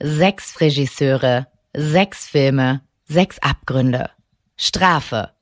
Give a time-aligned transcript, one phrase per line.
[0.00, 4.10] Sechs Regisseure, sechs Filme, sechs Abgründe.
[4.56, 5.32] Strafe.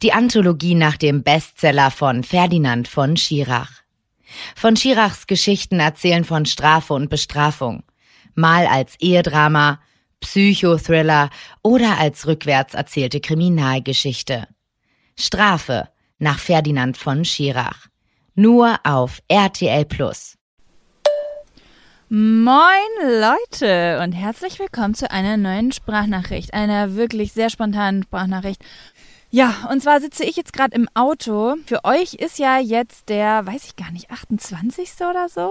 [0.00, 3.82] Die Anthologie nach dem Bestseller von Ferdinand von Schirach.
[4.54, 7.82] Von Schirachs Geschichten erzählen von Strafe und Bestrafung.
[8.36, 9.80] Mal als Ehedrama,
[10.20, 11.30] Psychothriller
[11.64, 14.46] oder als rückwärts erzählte Kriminalgeschichte.
[15.18, 15.88] Strafe
[16.20, 17.88] nach Ferdinand von Schirach.
[18.36, 20.38] Nur auf RTL Plus.
[22.08, 22.54] Moin
[23.02, 28.62] Leute und herzlich willkommen zu einer neuen Sprachnachricht, einer wirklich sehr spontanen Sprachnachricht
[29.36, 31.56] ja, und zwar sitze ich jetzt gerade im Auto.
[31.66, 34.92] Für euch ist ja jetzt der, weiß ich gar nicht, 28.
[35.10, 35.50] oder so,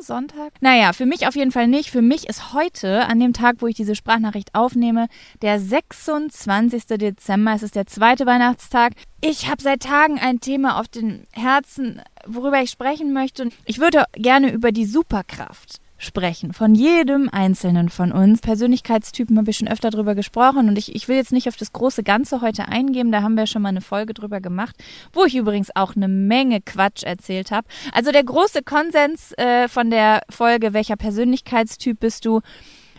[0.00, 0.54] Sonntag.
[0.62, 1.90] Naja, für mich auf jeden Fall nicht.
[1.90, 5.08] Für mich ist heute, an dem Tag, wo ich diese Sprachnachricht aufnehme,
[5.42, 6.86] der 26.
[6.86, 7.52] Dezember.
[7.52, 8.94] Es ist der zweite Weihnachtstag.
[9.20, 13.50] Ich habe seit Tagen ein Thema auf den Herzen, worüber ich sprechen möchte.
[13.66, 16.52] Ich würde gerne über die Superkraft sprechen.
[16.52, 18.40] Von jedem einzelnen von uns.
[18.40, 21.72] Persönlichkeitstypen habe ich schon öfter drüber gesprochen und ich, ich will jetzt nicht auf das
[21.72, 23.12] große Ganze heute eingehen.
[23.12, 24.74] Da haben wir schon mal eine Folge drüber gemacht,
[25.12, 27.68] wo ich übrigens auch eine Menge Quatsch erzählt habe.
[27.92, 32.40] Also der große Konsens äh, von der Folge, welcher Persönlichkeitstyp bist du?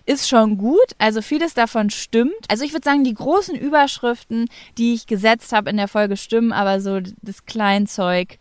[0.05, 0.95] ist schon gut.
[0.97, 2.33] Also vieles davon stimmt.
[2.49, 6.51] Also ich würde sagen, die großen Überschriften, die ich gesetzt habe in der Folge, stimmen,
[6.51, 8.39] aber so das Kleinzeug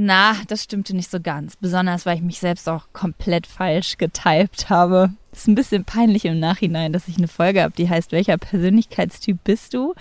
[0.00, 1.56] na, das stimmte nicht so ganz.
[1.56, 5.10] Besonders, weil ich mich selbst auch komplett falsch getypt habe.
[5.32, 9.38] Ist ein bisschen peinlich im Nachhinein, dass ich eine Folge habe, die heißt, welcher Persönlichkeitstyp
[9.42, 9.94] bist du?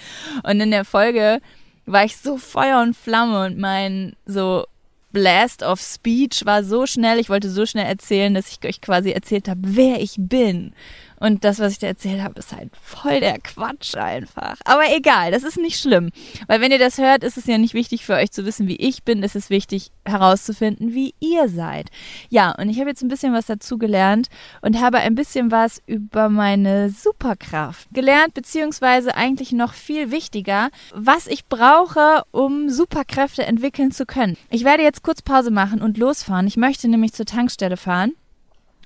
[0.44, 1.42] Und in der Folge
[1.88, 4.66] war ich so Feuer und Flamme und mein so
[5.14, 9.10] Blast of Speech war so schnell, ich wollte so schnell erzählen, dass ich euch quasi
[9.10, 10.74] erzählt habe, wer ich bin.
[11.20, 14.56] Und das, was ich da erzählt habe, ist halt voll der Quatsch einfach.
[14.66, 16.12] Aber egal, das ist nicht schlimm.
[16.48, 18.76] Weil wenn ihr das hört, ist es ja nicht wichtig für euch zu wissen, wie
[18.76, 19.24] ich bin.
[19.24, 21.90] Es ist wichtig herauszufinden, wie ihr seid.
[22.30, 24.28] Ja, und ich habe jetzt ein bisschen was dazu gelernt
[24.62, 31.28] und habe ein bisschen was über meine Superkraft gelernt, beziehungsweise eigentlich noch viel wichtiger, was
[31.28, 34.38] ich brauche, um Superkräfte entwickeln zu können.
[34.50, 36.48] Ich werde jetzt kurz Pause machen und losfahren.
[36.48, 38.14] Ich möchte nämlich zur Tankstelle fahren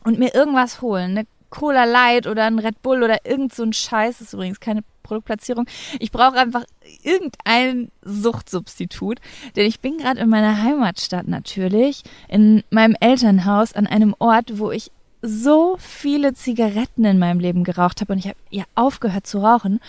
[0.04, 1.12] und mir irgendwas holen.
[1.12, 4.18] Eine Cola Light oder ein Red Bull oder irgend so ein Scheiß.
[4.18, 5.68] Das ist übrigens keine Produktplatzierung.
[6.00, 6.64] Ich brauche einfach
[7.04, 9.20] irgendein Suchtsubstitut,
[9.56, 14.72] denn ich bin gerade in meiner Heimatstadt natürlich, in meinem Elternhaus an einem Ort, wo
[14.72, 14.92] ich
[15.22, 19.80] so viele Zigaretten in meinem Leben geraucht habe und ich habe ja aufgehört zu rauchen.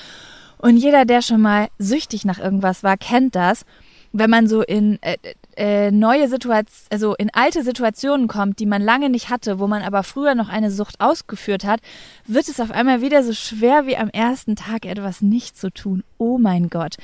[0.59, 3.65] Und jeder, der schon mal süchtig nach irgendwas war, kennt das.
[4.13, 5.17] Wenn man so in äh,
[5.57, 9.83] äh, neue Situationen, also in alte Situationen kommt, die man lange nicht hatte, wo man
[9.83, 11.81] aber früher noch eine Sucht ausgeführt hat,
[12.27, 16.05] wird es auf einmal wieder so schwer wie am ersten Tag etwas nicht zu tun.
[16.19, 16.97] Oh mein Gott.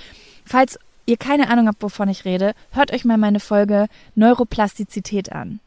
[0.44, 5.60] Falls ihr keine Ahnung habt, wovon ich rede, hört euch mal meine Folge Neuroplastizität an.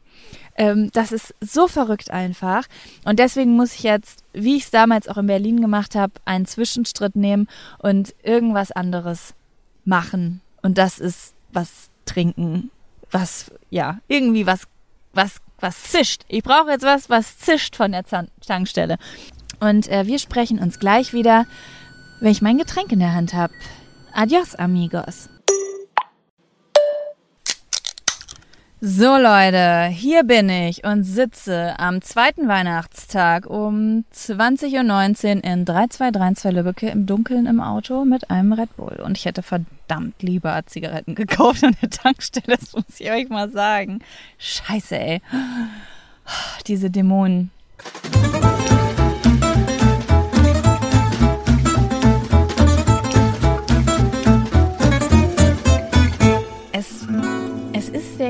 [0.56, 2.66] Ähm, das ist so verrückt einfach.
[3.04, 6.46] Und deswegen muss ich jetzt, wie ich es damals auch in Berlin gemacht habe, einen
[6.46, 7.48] Zwischenstritt nehmen
[7.78, 9.34] und irgendwas anderes
[9.84, 10.40] machen.
[10.62, 12.70] Und das ist was trinken,
[13.12, 14.62] was, ja, irgendwie was,
[15.12, 16.24] was, was zischt.
[16.28, 18.04] Ich brauche jetzt was, was zischt von der
[18.46, 18.96] Tankstelle.
[19.60, 21.46] Und äh, wir sprechen uns gleich wieder,
[22.20, 23.52] wenn ich mein Getränk in der Hand habe.
[24.12, 25.28] Adios, amigos.
[28.84, 36.50] So Leute, hier bin ich und sitze am zweiten Weihnachtstag um 20.19 Uhr in 3232
[36.50, 39.00] Lübbecke im Dunkeln im Auto mit einem Red Bull.
[39.00, 43.52] Und ich hätte verdammt lieber Zigaretten gekauft an der Tankstelle, das muss ich euch mal
[43.52, 44.00] sagen.
[44.38, 45.22] Scheiße, ey.
[46.66, 47.52] Diese Dämonen.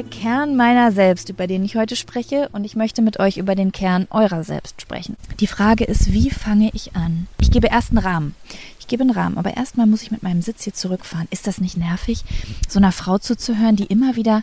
[0.03, 3.55] Der Kern meiner selbst, über den ich heute spreche, und ich möchte mit euch über
[3.55, 5.17] den Kern eurer selbst sprechen.
[5.39, 7.29] Die Frage ist, wie fange ich an?
[7.41, 8.35] Ich gebe erst einen Rahmen.
[8.81, 11.29] Ich gebe einen Rahmen, aber erstmal muss ich mit meinem Sitz hier zurückfahren.
[11.31, 12.25] Ist das nicht nervig,
[12.69, 14.43] so einer Frau zuzuhören, die immer wieder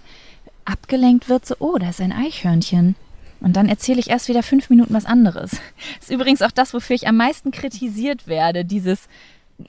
[0.64, 2.96] abgelenkt wird, so, oh, da ist ein Eichhörnchen.
[3.42, 5.52] Und dann erzähle ich erst wieder fünf Minuten was anderes.
[5.52, 5.60] Das
[6.10, 9.08] ist übrigens auch das, wofür ich am meisten kritisiert werde, dieses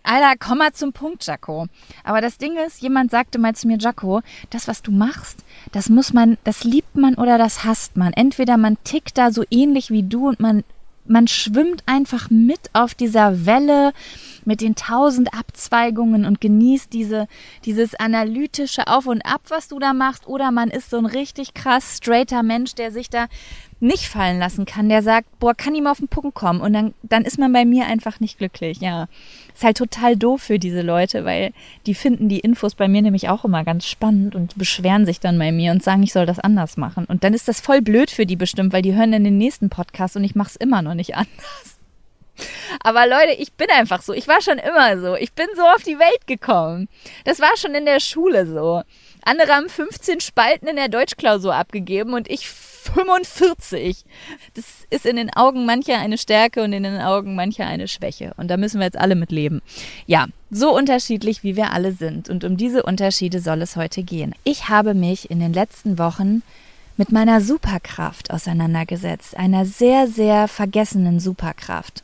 [0.02, 1.66] Alter, komm mal zum Punkt, Jaco.
[2.04, 4.20] Aber das Ding ist, jemand sagte mal zu mir, Jaco,
[4.50, 8.12] das, was du machst, das muss man, das liebt man oder das hasst man.
[8.12, 10.64] Entweder man tickt da so ähnlich wie du und man,
[11.06, 13.92] man schwimmt einfach mit auf dieser Welle
[14.44, 17.26] mit den tausend Abzweigungen und genießt diese,
[17.64, 21.54] dieses analytische Auf und Ab, was du da machst, oder man ist so ein richtig
[21.54, 23.26] krass straighter Mensch, der sich da
[23.80, 26.94] nicht fallen lassen kann, der sagt, boah, kann ihm auf den Punkt kommen und dann,
[27.02, 29.08] dann ist man bei mir einfach nicht glücklich, ja.
[29.60, 31.52] Ist halt total doof für diese Leute, weil
[31.84, 35.38] die finden die Infos bei mir nämlich auch immer ganz spannend und beschweren sich dann
[35.38, 37.04] bei mir und sagen, ich soll das anders machen.
[37.04, 39.68] Und dann ist das voll blöd für die bestimmt, weil die hören dann den nächsten
[39.68, 41.78] Podcast und ich mach's immer noch nicht anders.
[42.82, 44.14] Aber Leute, ich bin einfach so.
[44.14, 45.14] Ich war schon immer so.
[45.14, 46.88] Ich bin so auf die Welt gekommen.
[47.26, 48.82] Das war schon in der Schule so.
[49.24, 54.04] Andere haben 15 Spalten in der Deutschklausur abgegeben und ich 45.
[54.54, 58.32] Das ist in den Augen mancher eine Stärke und in den Augen mancher eine Schwäche.
[58.36, 59.60] Und da müssen wir jetzt alle mit leben.
[60.06, 62.28] Ja, so unterschiedlich wie wir alle sind.
[62.28, 64.34] Und um diese Unterschiede soll es heute gehen.
[64.44, 66.42] Ich habe mich in den letzten Wochen
[66.96, 69.36] mit meiner Superkraft auseinandergesetzt.
[69.36, 72.02] Einer sehr, sehr vergessenen Superkraft.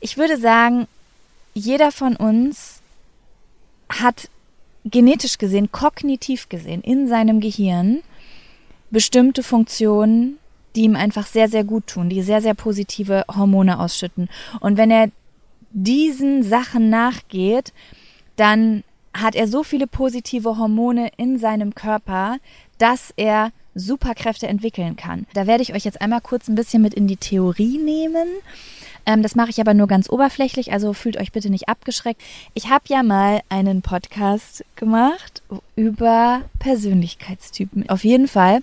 [0.00, 0.86] Ich würde sagen,
[1.52, 2.80] jeder von uns
[3.88, 4.28] hat
[4.84, 8.02] genetisch gesehen, kognitiv gesehen in seinem Gehirn
[8.90, 10.38] bestimmte Funktionen,
[10.74, 14.28] die ihm einfach sehr, sehr gut tun, die sehr, sehr positive Hormone ausschütten.
[14.60, 15.10] Und wenn er
[15.72, 17.72] diesen Sachen nachgeht,
[18.36, 18.82] dann
[19.12, 22.38] hat er so viele positive Hormone in seinem Körper,
[22.78, 25.26] dass er Superkräfte entwickeln kann.
[25.34, 28.28] Da werde ich euch jetzt einmal kurz ein bisschen mit in die Theorie nehmen.
[29.06, 32.20] Ähm, das mache ich aber nur ganz oberflächlich, also fühlt euch bitte nicht abgeschreckt.
[32.54, 35.42] Ich habe ja mal einen Podcast gemacht
[35.76, 37.88] über Persönlichkeitstypen.
[37.88, 38.60] Auf jeden Fall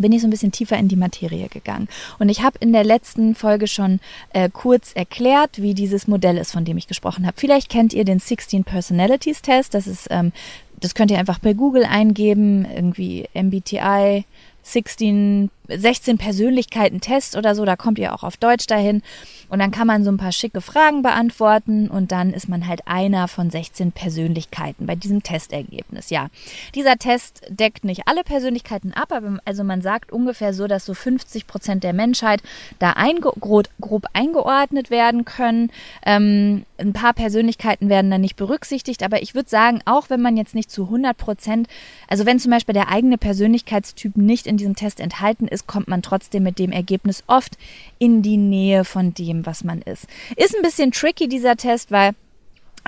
[0.00, 1.88] bin ich so ein bisschen tiefer in die Materie gegangen.
[2.18, 4.00] Und ich habe in der letzten Folge schon
[4.32, 7.36] äh, kurz erklärt, wie dieses Modell ist, von dem ich gesprochen habe.
[7.38, 9.74] Vielleicht kennt ihr den 16 Personalities Test.
[9.74, 10.32] Das ist, ähm,
[10.76, 14.24] das könnt ihr einfach bei Google eingeben, irgendwie MBTI
[14.72, 19.02] 16, 16 Persönlichkeiten Test oder so, da kommt ihr auch auf Deutsch dahin.
[19.48, 22.86] Und dann kann man so ein paar schicke Fragen beantworten und dann ist man halt
[22.86, 26.10] einer von 16 Persönlichkeiten bei diesem Testergebnis.
[26.10, 26.28] Ja,
[26.74, 30.92] dieser Test deckt nicht alle Persönlichkeiten ab, aber also man sagt ungefähr so, dass so
[30.92, 32.42] 50 Prozent der Menschheit
[32.78, 35.70] da einge grob, grob, eingeordnet werden können.
[36.04, 40.36] Ähm, ein paar Persönlichkeiten werden dann nicht berücksichtigt, aber ich würde sagen, auch wenn man
[40.36, 41.68] jetzt nicht zu 100 Prozent,
[42.06, 46.02] also wenn zum Beispiel der eigene Persönlichkeitstyp nicht in diesem Test enthalten ist, kommt man
[46.02, 47.56] trotzdem mit dem Ergebnis oft
[47.98, 50.06] in die Nähe von dem, was man ist.
[50.36, 52.12] Ist ein bisschen tricky dieser Test, weil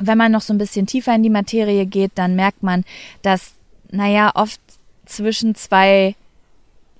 [0.00, 2.84] wenn man noch so ein bisschen tiefer in die Materie geht, dann merkt man,
[3.22, 3.52] dass,
[3.90, 4.60] naja, oft
[5.06, 6.14] zwischen zwei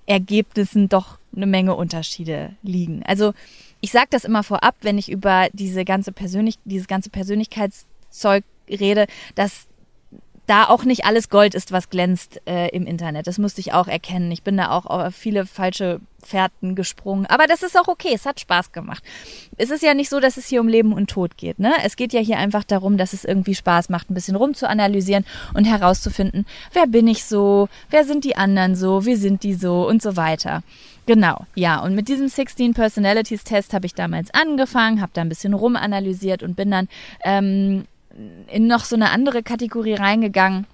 [0.06, 3.02] Ergebnissen doch eine Menge Unterschiede liegen.
[3.04, 3.32] Also
[3.80, 9.06] ich sage das immer vorab, wenn ich über diese ganze Persönlich dieses ganze Persönlichkeitszeug rede,
[9.34, 9.66] dass
[10.50, 13.28] da auch nicht alles Gold ist, was glänzt äh, im Internet.
[13.28, 14.32] Das musste ich auch erkennen.
[14.32, 17.26] Ich bin da auch auf viele falsche Fährten gesprungen.
[17.26, 18.10] Aber das ist auch okay.
[18.12, 19.04] Es hat Spaß gemacht.
[19.58, 21.60] Es ist ja nicht so, dass es hier um Leben und Tod geht.
[21.60, 21.72] Ne?
[21.84, 25.24] Es geht ja hier einfach darum, dass es irgendwie Spaß macht, ein bisschen rumzuanalysieren
[25.54, 29.86] und herauszufinden, wer bin ich so, wer sind die anderen so, wie sind die so
[29.86, 30.64] und so weiter.
[31.06, 31.80] Genau, ja.
[31.80, 36.42] Und mit diesem 16 Personalities Test habe ich damals angefangen, habe da ein bisschen rumanalysiert
[36.42, 36.88] und bin dann
[37.24, 37.84] ähm,
[38.48, 40.66] in noch so eine andere Kategorie reingegangen.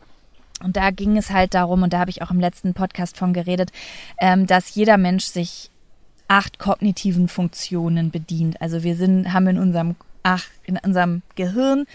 [0.63, 3.35] Und da ging es halt darum, und da habe ich auch im letzten Podcast von
[3.35, 3.71] geredet,
[4.19, 5.71] ähm, dass jeder Mensch sich
[6.29, 8.61] acht kognitiven Funktionen bedient.
[8.61, 11.87] Also wir sind, haben in unserem, ach, in unserem Gehirn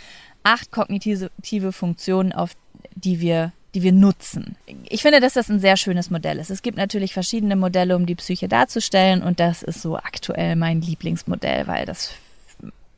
[0.43, 2.51] acht kognitive Funktionen, auf
[2.95, 4.57] die wir die wir nutzen.
[4.89, 6.49] Ich finde, dass das ein sehr schönes Modell ist.
[6.49, 10.81] Es gibt natürlich verschiedene Modelle, um die Psyche darzustellen und das ist so aktuell mein
[10.81, 12.11] Lieblingsmodell, weil das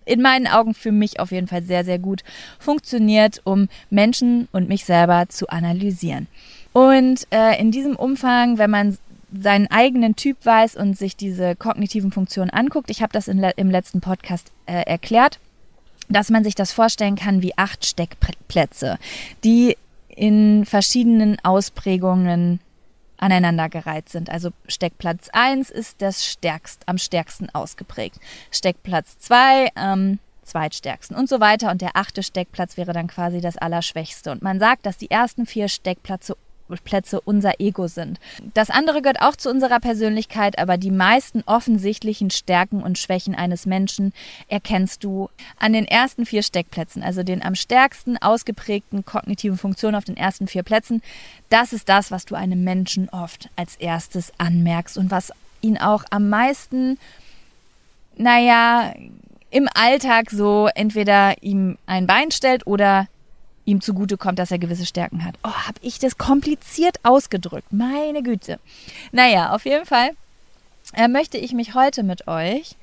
[0.06, 2.24] in meinen Augen für mich auf jeden Fall sehr, sehr gut
[2.60, 6.28] funktioniert, um Menschen und mich selber zu analysieren.
[6.74, 8.98] Und äh, in diesem Umfang, wenn man
[9.40, 13.72] seinen eigenen Typ weiß und sich diese kognitiven Funktionen anguckt, ich habe das in, im
[13.72, 15.40] letzten Podcast äh, erklärt,
[16.10, 19.00] dass man sich das vorstellen kann wie acht Steckplätze,
[19.44, 19.78] die
[20.10, 22.60] in verschiedenen Ausprägungen
[23.23, 24.30] aneinandergereiht sind.
[24.30, 28.19] Also Steckplatz 1 ist das stärkst, am stärksten ausgeprägt.
[28.51, 31.71] Steckplatz 2 am zweitstärksten und so weiter.
[31.71, 34.31] Und der achte Steckplatz wäre dann quasi das Allerschwächste.
[34.31, 36.35] Und man sagt, dass die ersten vier Steckplätze
[36.81, 38.19] Plätze unser Ego sind.
[38.53, 43.65] Das andere gehört auch zu unserer Persönlichkeit, aber die meisten offensichtlichen Stärken und Schwächen eines
[43.65, 44.13] Menschen
[44.47, 50.06] erkennst du an den ersten vier Steckplätzen, also den am stärksten ausgeprägten kognitiven Funktionen auf
[50.06, 51.01] den ersten vier Plätzen.
[51.49, 56.03] Das ist das, was du einem Menschen oft als erstes anmerkst und was ihn auch
[56.09, 56.97] am meisten,
[58.18, 58.94] naja,
[59.49, 63.07] im Alltag so entweder ihm ein Bein stellt oder
[63.66, 65.36] ihm zugutekommt, dass er gewisse Stärken hat.
[65.44, 67.72] Oh, habe ich das kompliziert ausgedrückt.
[67.72, 68.60] Meine Güte.
[69.12, 70.12] Naja, auf jeden Fall
[70.94, 72.76] äh, möchte ich mich heute mit euch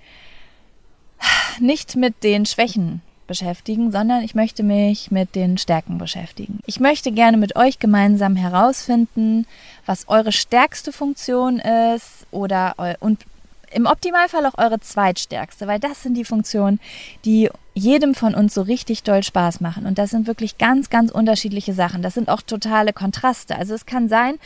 [1.60, 6.58] nicht mit den Schwächen beschäftigen, sondern ich möchte mich mit den Stärken beschäftigen.
[6.66, 9.46] Ich möchte gerne mit euch gemeinsam herausfinden,
[9.86, 13.24] was eure stärkste Funktion ist oder und
[13.70, 16.80] im Optimalfall auch eure zweitstärkste, weil das sind die Funktionen,
[17.24, 19.86] die jedem von uns so richtig doll Spaß machen.
[19.86, 22.02] Und das sind wirklich ganz, ganz unterschiedliche Sachen.
[22.02, 23.56] Das sind auch totale Kontraste.
[23.56, 24.38] Also es kann sein,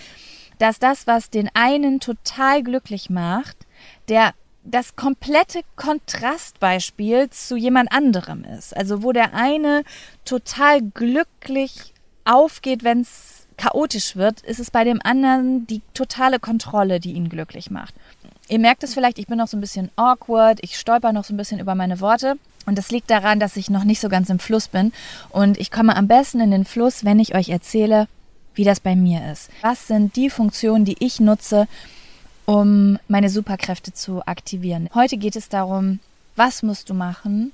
[0.58, 3.56] dass das, was den einen total glücklich macht,
[4.08, 8.76] der das komplette Kontrastbeispiel zu jemand anderem ist.
[8.76, 9.84] Also wo der eine
[10.24, 11.92] total glücklich
[12.24, 17.28] aufgeht, wenn es chaotisch wird, ist es bei dem anderen die totale Kontrolle, die ihn
[17.28, 17.94] glücklich macht.
[18.48, 21.32] Ihr merkt es vielleicht, ich bin noch so ein bisschen awkward, ich stolper noch so
[21.32, 22.36] ein bisschen über meine Worte.
[22.66, 24.92] Und das liegt daran, dass ich noch nicht so ganz im Fluss bin.
[25.30, 28.08] Und ich komme am besten in den Fluss, wenn ich euch erzähle,
[28.54, 29.50] wie das bei mir ist.
[29.62, 31.66] Was sind die Funktionen, die ich nutze,
[32.46, 34.88] um meine Superkräfte zu aktivieren?
[34.94, 36.00] Heute geht es darum,
[36.36, 37.52] was musst du machen,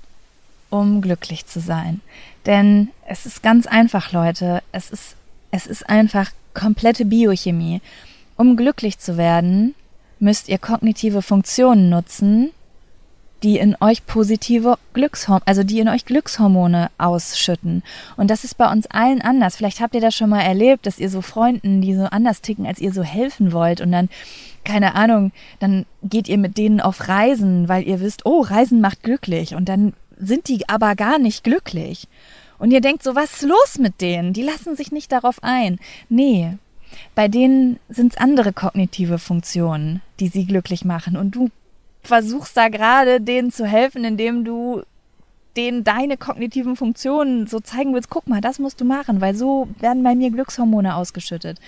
[0.69, 2.01] um glücklich zu sein?
[2.45, 4.61] Denn es ist ganz einfach, Leute.
[4.71, 5.15] Es ist,
[5.51, 7.81] es ist einfach komplette Biochemie.
[8.37, 9.75] Um glücklich zu werden,
[10.21, 12.51] müsst ihr kognitive Funktionen nutzen,
[13.43, 17.81] die in euch positive Glückshormone, also die in euch Glückshormone ausschütten.
[18.17, 19.55] Und das ist bei uns allen anders.
[19.55, 22.67] Vielleicht habt ihr das schon mal erlebt, dass ihr so Freunden, die so anders ticken,
[22.67, 24.09] als ihr so helfen wollt und dann
[24.63, 29.01] keine Ahnung, dann geht ihr mit denen auf Reisen, weil ihr wisst, oh, Reisen macht
[29.01, 32.07] glücklich und dann sind die aber gar nicht glücklich.
[32.59, 34.33] Und ihr denkt so, was ist los mit denen?
[34.33, 35.79] Die lassen sich nicht darauf ein.
[36.09, 36.57] Nee,
[37.15, 41.17] bei denen sind es andere kognitive Funktionen, die sie glücklich machen.
[41.17, 41.49] Und du
[42.03, 44.81] versuchst da gerade denen zu helfen, indem du
[45.57, 49.67] denen deine kognitiven Funktionen so zeigen willst, guck mal, das musst du machen, weil so
[49.79, 51.59] werden bei mir Glückshormone ausgeschüttet.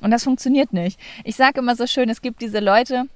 [0.00, 0.98] Und das funktioniert nicht.
[1.24, 3.06] Ich sage immer so schön, es gibt diese Leute,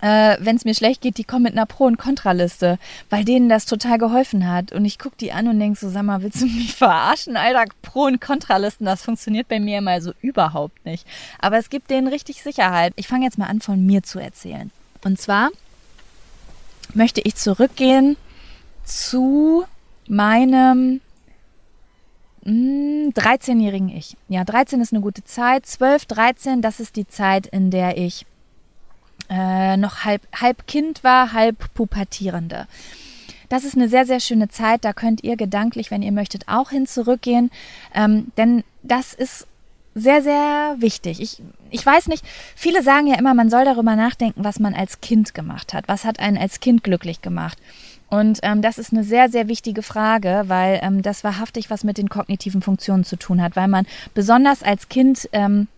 [0.00, 2.78] äh, wenn es mir schlecht geht, die kommen mit einer Pro- und Kontraliste,
[3.10, 4.72] weil denen das total geholfen hat.
[4.72, 7.64] Und ich gucke die an und denke so, sag mal, willst du mich verarschen, Alter?
[7.82, 11.06] Pro- und Kontralisten, das funktioniert bei mir immer so überhaupt nicht.
[11.38, 12.92] Aber es gibt denen richtig Sicherheit.
[12.96, 14.70] Ich fange jetzt mal an, von mir zu erzählen.
[15.04, 15.50] Und zwar
[16.94, 18.16] möchte ich zurückgehen
[18.84, 19.64] zu
[20.08, 21.00] meinem
[22.44, 24.16] 13-jährigen hm, Ich.
[24.28, 25.66] Ja, 13 ist eine gute Zeit.
[25.66, 28.26] 12, 13, das ist die Zeit, in der ich
[29.30, 32.66] äh, noch halb, halb Kind war, halb Pubertierende.
[33.48, 34.84] Das ist eine sehr, sehr schöne Zeit.
[34.84, 37.50] Da könnt ihr gedanklich, wenn ihr möchtet, auch hin zurückgehen.
[37.94, 39.46] Ähm, denn das ist
[39.94, 41.20] sehr, sehr wichtig.
[41.20, 45.00] Ich, ich weiß nicht, viele sagen ja immer, man soll darüber nachdenken, was man als
[45.00, 45.88] Kind gemacht hat.
[45.88, 47.58] Was hat einen als Kind glücklich gemacht?
[48.08, 51.98] Und ähm, das ist eine sehr, sehr wichtige Frage, weil ähm, das wahrhaftig was mit
[51.98, 55.68] den kognitiven Funktionen zu tun hat, weil man besonders als Kind ähm,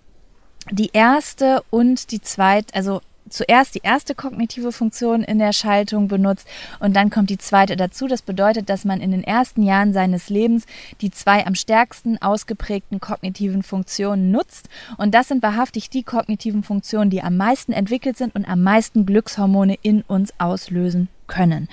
[0.71, 3.01] die erste und die zweite, also
[3.33, 6.47] zuerst die erste kognitive Funktion in der Schaltung benutzt
[6.79, 8.07] und dann kommt die zweite dazu.
[8.07, 10.65] Das bedeutet, dass man in den ersten Jahren seines Lebens
[11.01, 14.69] die zwei am stärksten ausgeprägten kognitiven Funktionen nutzt.
[14.99, 19.07] Und das sind wahrhaftig die kognitiven Funktionen, die am meisten entwickelt sind und am meisten
[19.07, 21.69] Glückshormone in uns auslösen können.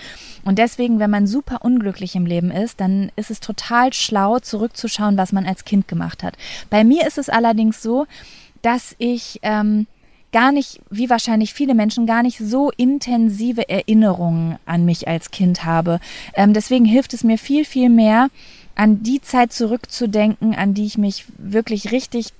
[0.45, 5.17] Und deswegen, wenn man super unglücklich im Leben ist, dann ist es total schlau, zurückzuschauen,
[5.17, 6.37] was man als Kind gemacht hat.
[6.69, 8.05] Bei mir ist es allerdings so,
[8.61, 9.87] dass ich ähm,
[10.31, 15.65] gar nicht, wie wahrscheinlich viele Menschen, gar nicht so intensive Erinnerungen an mich als Kind
[15.65, 15.99] habe.
[16.35, 18.29] Ähm, deswegen hilft es mir viel, viel mehr,
[18.75, 22.33] an die Zeit zurückzudenken, an die ich mich wirklich richtig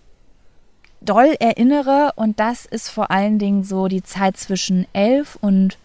[1.01, 2.13] doll erinnere.
[2.15, 5.77] Und das ist vor allen Dingen so die Zeit zwischen elf und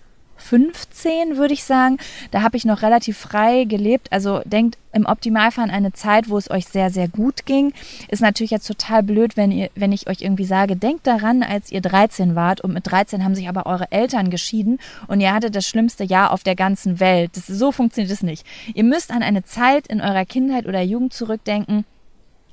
[0.44, 1.98] 15, würde ich sagen.
[2.30, 4.12] Da habe ich noch relativ frei gelebt.
[4.12, 7.72] Also denkt im Optimalfall an eine Zeit, wo es euch sehr, sehr gut ging.
[8.08, 11.72] Ist natürlich jetzt total blöd, wenn, ihr, wenn ich euch irgendwie sage, denkt daran, als
[11.72, 15.56] ihr 13 wart und mit 13 haben sich aber eure Eltern geschieden und ihr hattet
[15.56, 17.32] das schlimmste Jahr auf der ganzen Welt.
[17.34, 18.46] Das, so funktioniert es nicht.
[18.74, 21.84] Ihr müsst an eine Zeit in eurer Kindheit oder Jugend zurückdenken,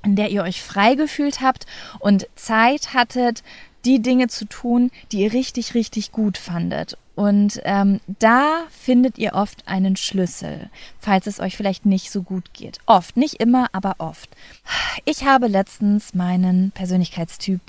[0.03, 1.65] in der ihr euch frei gefühlt habt
[1.99, 3.43] und Zeit hattet,
[3.85, 6.97] die Dinge zu tun, die ihr richtig, richtig gut fandet.
[7.21, 12.51] Und ähm, da findet ihr oft einen Schlüssel, falls es euch vielleicht nicht so gut
[12.51, 12.79] geht.
[12.87, 14.31] Oft, nicht immer, aber oft.
[15.05, 17.61] Ich habe letztens meinen Persönlichkeitstyp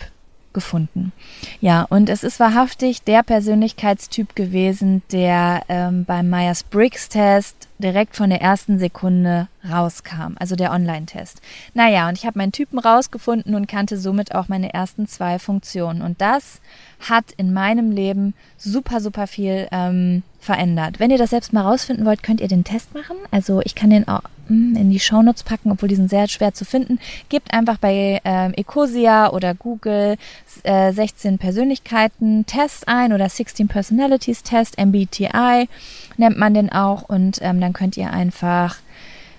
[0.55, 1.13] gefunden.
[1.61, 8.41] Ja, und es ist wahrhaftig der Persönlichkeitstyp gewesen, der ähm, beim Myers-Briggs-Test direkt von der
[8.41, 11.43] ersten Sekunde rauskam, also der Online-Test.
[11.75, 16.03] Naja, und ich habe meinen Typen rausgefunden und kannte somit auch meine ersten zwei Funktionen.
[16.03, 16.61] Und das
[17.09, 20.99] hat in meinem Leben super, super viel ähm, verändert.
[20.99, 23.17] Wenn ihr das selbst mal rausfinden wollt, könnt ihr den Test machen.
[23.31, 26.53] Also ich kann den auch hm, in die Shownotes packen, obwohl die sind sehr schwer
[26.53, 26.99] zu finden.
[27.29, 30.17] Gebt einfach bei ähm, Ecosia oder Google
[30.65, 35.69] äh, 16 Persönlichkeiten Test ein oder 16 Personalities Test, MBTI
[36.17, 38.77] nennt man den auch und ähm, dann könnt ihr einfach,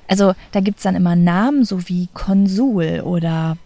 [0.07, 3.57] also da gibt's dann immer Namen, so wie Konsul oder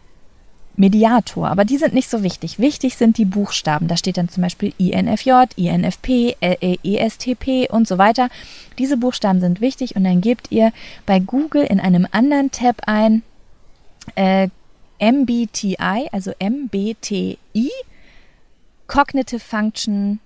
[0.77, 2.59] Mediator, aber die sind nicht so wichtig.
[2.59, 3.87] Wichtig sind die Buchstaben.
[3.87, 8.29] Da steht dann zum Beispiel INFJ, INFP, ESTP und so weiter.
[8.77, 10.71] Diese Buchstaben sind wichtig und dann gebt ihr
[11.07, 13.23] bei Google in einem anderen Tab ein
[14.13, 14.49] äh,
[14.99, 17.71] MBTI, also MBTI,
[18.85, 20.19] Cognitive Function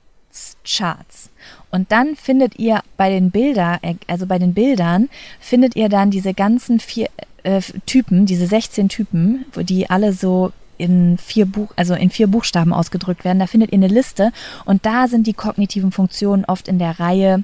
[0.66, 1.30] Charts.
[1.72, 5.10] Und dann findet ihr bei den Bilder, äh, also bei den Bildern,
[5.40, 7.10] findet ihr dann diese ganzen vier
[7.44, 12.74] äh, Typen, diese 16 Typen, die alle so in vier Buch, also in vier Buchstaben
[12.74, 13.40] ausgedrückt werden.
[13.40, 14.32] Da findet ihr eine Liste
[14.66, 17.44] und da sind die kognitiven Funktionen oft in der Reihe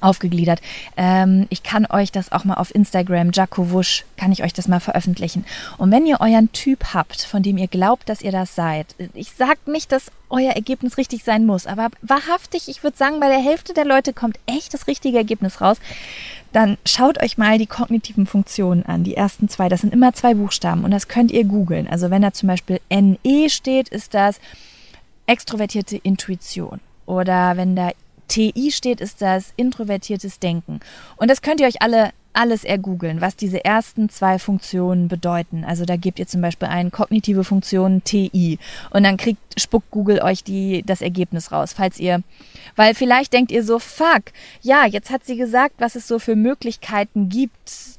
[0.00, 0.60] aufgegliedert.
[0.96, 4.68] Ähm, ich kann euch das auch mal auf Instagram, Jaco Wusch, kann ich euch das
[4.68, 5.44] mal veröffentlichen.
[5.78, 9.32] Und wenn ihr euren Typ habt, von dem ihr glaubt, dass ihr das seid, ich
[9.32, 13.42] sage nicht, dass euer Ergebnis richtig sein muss, aber wahrhaftig, ich würde sagen, bei der
[13.42, 15.78] Hälfte der Leute kommt echt das richtige Ergebnis raus,
[16.52, 19.68] dann schaut euch mal die kognitiven Funktionen an, die ersten zwei.
[19.68, 21.88] Das sind immer zwei Buchstaben und das könnt ihr googeln.
[21.88, 24.40] Also wenn da zum Beispiel NE steht, ist das
[25.26, 26.80] extrovertierte Intuition.
[27.06, 27.90] Oder wenn da
[28.30, 30.80] TI steht, ist das introvertiertes Denken.
[31.16, 35.64] Und das könnt ihr euch alle alles ergoogeln, was diese ersten zwei Funktionen bedeuten.
[35.64, 38.58] Also da gebt ihr zum Beispiel ein kognitive Funktion TI
[38.90, 42.22] und dann kriegt spuckt Google euch die das Ergebnis raus, falls ihr,
[42.76, 44.22] weil vielleicht denkt ihr so fuck,
[44.62, 47.98] ja jetzt hat sie gesagt, was es so für Möglichkeiten gibt,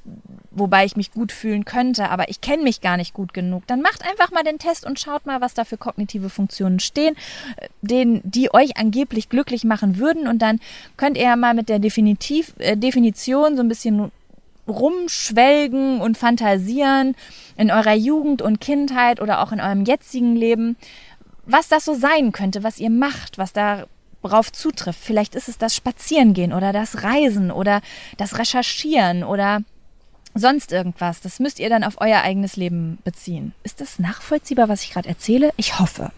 [0.51, 3.65] wobei ich mich gut fühlen könnte, aber ich kenne mich gar nicht gut genug.
[3.67, 7.15] Dann macht einfach mal den Test und schaut mal, was da für kognitive Funktionen stehen,
[7.55, 10.27] äh, den, die euch angeblich glücklich machen würden.
[10.27, 10.59] Und dann
[10.97, 14.11] könnt ihr ja mal mit der Definitiv, äh, Definition so ein bisschen
[14.67, 17.15] rumschwelgen und fantasieren
[17.57, 20.75] in eurer Jugend und Kindheit oder auch in eurem jetzigen Leben,
[21.45, 24.99] was das so sein könnte, was ihr macht, was darauf zutrifft.
[25.01, 27.81] Vielleicht ist es das Spazierengehen oder das Reisen oder
[28.17, 29.61] das Recherchieren oder
[30.33, 31.21] sonst irgendwas.
[31.21, 33.53] Das müsst ihr dann auf euer eigenes Leben beziehen.
[33.63, 35.51] Ist das nachvollziehbar, was ich gerade erzähle?
[35.57, 36.11] Ich hoffe.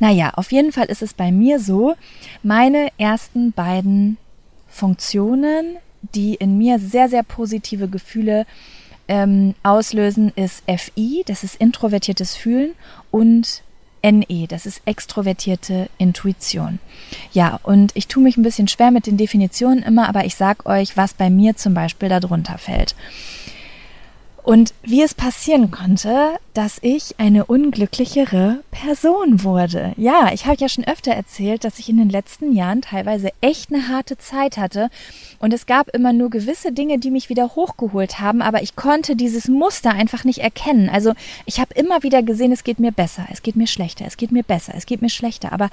[0.00, 1.94] Naja, auf jeden Fall ist es bei mir so,
[2.42, 4.18] meine ersten beiden
[4.68, 5.76] Funktionen,
[6.14, 8.46] die in mir sehr, sehr positive Gefühle
[9.08, 12.72] ähm, auslösen, ist FI, das ist introvertiertes Fühlen
[13.10, 13.62] und
[14.02, 16.80] NE, das ist extrovertierte Intuition.
[17.32, 20.66] Ja, und ich tue mich ein bisschen schwer mit den Definitionen immer, aber ich sag
[20.66, 22.96] euch, was bei mir zum Beispiel darunter fällt.
[24.42, 29.92] Und wie es passieren konnte, dass ich eine unglücklichere Person wurde.
[29.96, 33.72] Ja, ich habe ja schon öfter erzählt, dass ich in den letzten Jahren teilweise echt
[33.72, 34.90] eine harte Zeit hatte.
[35.38, 39.14] Und es gab immer nur gewisse Dinge, die mich wieder hochgeholt haben, aber ich konnte
[39.14, 40.88] dieses Muster einfach nicht erkennen.
[40.88, 41.12] Also
[41.46, 44.32] ich habe immer wieder gesehen, es geht mir besser, es geht mir schlechter, es geht
[44.32, 45.52] mir besser, es geht mir schlechter.
[45.52, 45.70] Aber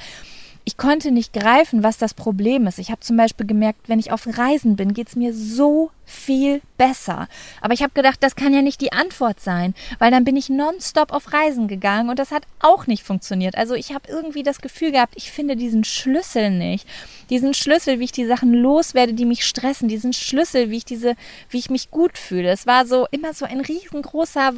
[0.69, 2.77] ich konnte nicht greifen, was das Problem ist.
[2.77, 6.62] Ich habe zum Beispiel gemerkt, wenn ich auf Reisen bin, geht es mir so viel
[6.77, 7.27] besser.
[7.60, 10.47] Aber ich habe gedacht, das kann ja nicht die Antwort sein, weil dann bin ich
[10.47, 13.58] nonstop auf Reisen gegangen und das hat auch nicht funktioniert.
[13.58, 16.88] Also ich habe irgendwie das Gefühl gehabt, ich finde diesen Schlüssel nicht.
[17.32, 21.15] Diesen Schlüssel, wie ich die Sachen loswerde, die mich stressen, diesen Schlüssel, wie ich diese,
[21.49, 22.51] wie ich mich gut fühle.
[22.51, 24.53] Es war so immer so ein riesengroßer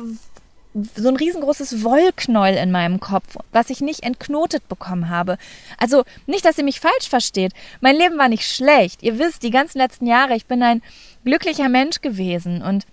[0.73, 5.37] so ein riesengroßes Wollknäuel in meinem Kopf, was ich nicht entknotet bekommen habe.
[5.77, 7.53] Also nicht, dass ihr mich falsch versteht.
[7.81, 9.03] Mein Leben war nicht schlecht.
[9.03, 10.81] Ihr wisst, die ganzen letzten Jahre, ich bin ein
[11.25, 12.85] glücklicher Mensch gewesen und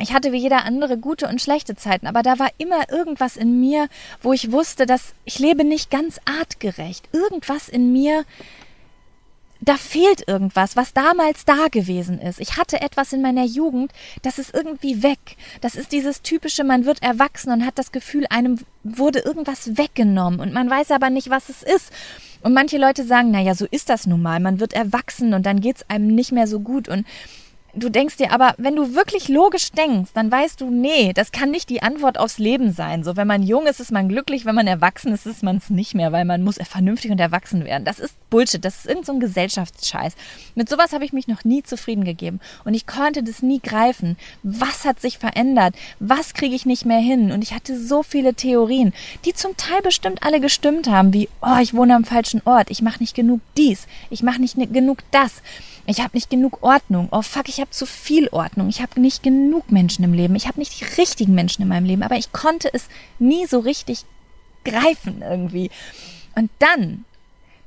[0.00, 3.58] ich hatte wie jeder andere gute und schlechte Zeiten, aber da war immer irgendwas in
[3.60, 3.88] mir,
[4.22, 7.08] wo ich wusste, dass ich lebe nicht ganz artgerecht.
[7.12, 8.24] Irgendwas in mir
[9.60, 12.40] da fehlt irgendwas, was damals da gewesen ist.
[12.40, 13.92] Ich hatte etwas in meiner Jugend,
[14.22, 15.36] das ist irgendwie weg.
[15.60, 20.40] Das ist dieses typische, man wird erwachsen und hat das Gefühl, einem wurde irgendwas weggenommen
[20.40, 21.92] und man weiß aber nicht, was es ist.
[22.40, 24.38] Und manche Leute sagen, naja, so ist das nun mal.
[24.38, 27.04] Man wird erwachsen und dann geht's einem nicht mehr so gut und
[27.74, 31.50] du denkst dir aber, wenn du wirklich logisch denkst, dann weißt du, nee, das kann
[31.50, 33.04] nicht die Antwort aufs Leben sein.
[33.04, 35.70] So, wenn man jung ist, ist man glücklich, wenn man erwachsen ist, ist man es
[35.70, 37.84] nicht mehr, weil man muss vernünftig und erwachsen werden.
[37.84, 40.14] Das ist Bullshit, das ist irgendein so Gesellschaftsscheiß.
[40.54, 44.16] Mit sowas habe ich mich noch nie zufrieden gegeben und ich konnte das nie greifen.
[44.42, 45.74] Was hat sich verändert?
[46.00, 47.32] Was kriege ich nicht mehr hin?
[47.32, 48.92] Und ich hatte so viele Theorien,
[49.24, 52.82] die zum Teil bestimmt alle gestimmt haben, wie, oh, ich wohne am falschen Ort, ich
[52.82, 55.42] mache nicht genug dies, ich mache nicht genug das.
[55.88, 57.08] Ich habe nicht genug Ordnung.
[57.12, 58.68] Oh fuck, ich habe zu viel Ordnung.
[58.68, 60.34] Ich habe nicht genug Menschen im Leben.
[60.34, 62.02] Ich habe nicht die richtigen Menschen in meinem Leben.
[62.02, 64.04] Aber ich konnte es nie so richtig
[64.66, 65.70] greifen irgendwie.
[66.36, 67.06] Und dann,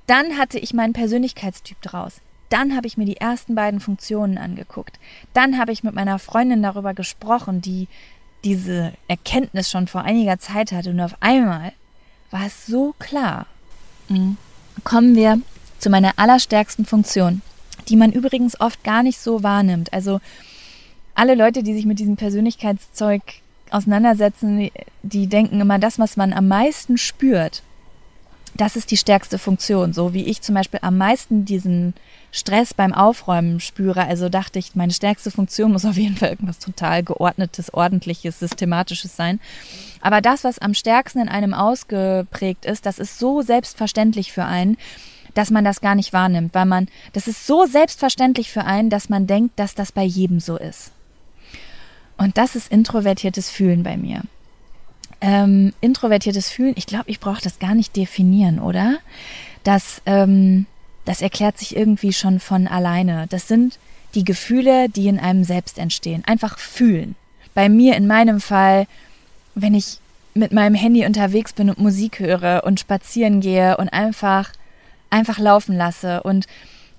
[0.06, 2.22] dann hatte ich meinen Persönlichkeitstyp draus.
[2.50, 5.00] Dann habe ich mir die ersten beiden Funktionen angeguckt.
[5.34, 7.88] Dann habe ich mit meiner Freundin darüber gesprochen, die
[8.44, 10.92] diese Erkenntnis schon vor einiger Zeit hatte.
[10.92, 11.74] Und auf einmal
[12.30, 13.48] war es so klar.
[14.10, 14.38] Mhm.
[14.84, 15.42] Kommen wir
[15.80, 17.42] zu meiner allerstärksten Funktion
[17.90, 19.94] die man übrigens oft gar nicht so wahrnimmt.
[19.94, 20.20] Also
[21.16, 23.22] alle Leute, die sich mit diesem Persönlichkeitszeug
[23.70, 24.70] auseinandersetzen,
[25.04, 27.64] die denken immer, das, was man am meisten spürt,
[28.56, 29.94] das ist die stärkste Funktion.
[29.94, 31.94] So wie ich zum Beispiel am meisten diesen
[32.32, 34.06] Stress beim Aufräumen spüre.
[34.06, 39.16] Also dachte ich, meine stärkste Funktion muss auf jeden Fall irgendwas total geordnetes, ordentliches, systematisches
[39.16, 39.40] sein.
[40.02, 44.78] Aber das, was am stärksten in einem ausgeprägt ist, das ist so selbstverständlich für einen,
[45.34, 49.10] dass man das gar nicht wahrnimmt, weil man, das ist so selbstverständlich für einen, dass
[49.10, 50.92] man denkt, dass das bei jedem so ist.
[52.18, 54.22] Und das ist introvertiertes Fühlen bei mir.
[55.22, 58.98] Ähm, introvertiertes Fühlen, ich glaube, ich brauche das gar nicht definieren, oder?
[59.64, 60.66] Das, ähm,
[61.06, 63.28] das erklärt sich irgendwie schon von alleine.
[63.30, 63.80] Das sind
[64.16, 66.24] die Gefühle, die in einem selbst entstehen.
[66.26, 67.16] Einfach fühlen.
[67.54, 68.88] Bei mir in meinem Fall,
[69.56, 70.00] wenn ich
[70.34, 74.52] mit meinem Handy unterwegs bin und Musik höre und spazieren gehe und einfach,
[75.12, 76.24] einfach laufen lasse.
[76.24, 76.48] Und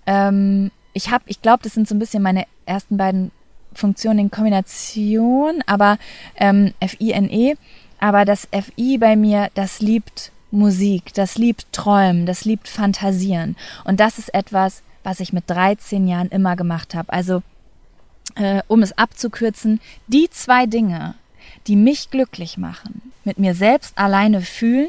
[0.06, 3.32] ähm, ich habe, ich glaube, das sind so ein bisschen meine ersten beiden
[3.74, 5.98] Funktionen in Kombination, aber
[6.36, 7.56] ähm, F-I-N-E.
[7.98, 13.56] Aber das F-I bei mir, das liebt Musik, das liebt Träumen, das liebt Fantasieren.
[13.84, 17.12] Und das ist etwas, was ich mit 13 Jahren immer gemacht habe.
[17.12, 17.42] Also,
[18.34, 21.14] äh, um es abzukürzen, die zwei Dinge,
[21.66, 24.88] die mich glücklich machen, mit mir selbst alleine fühlen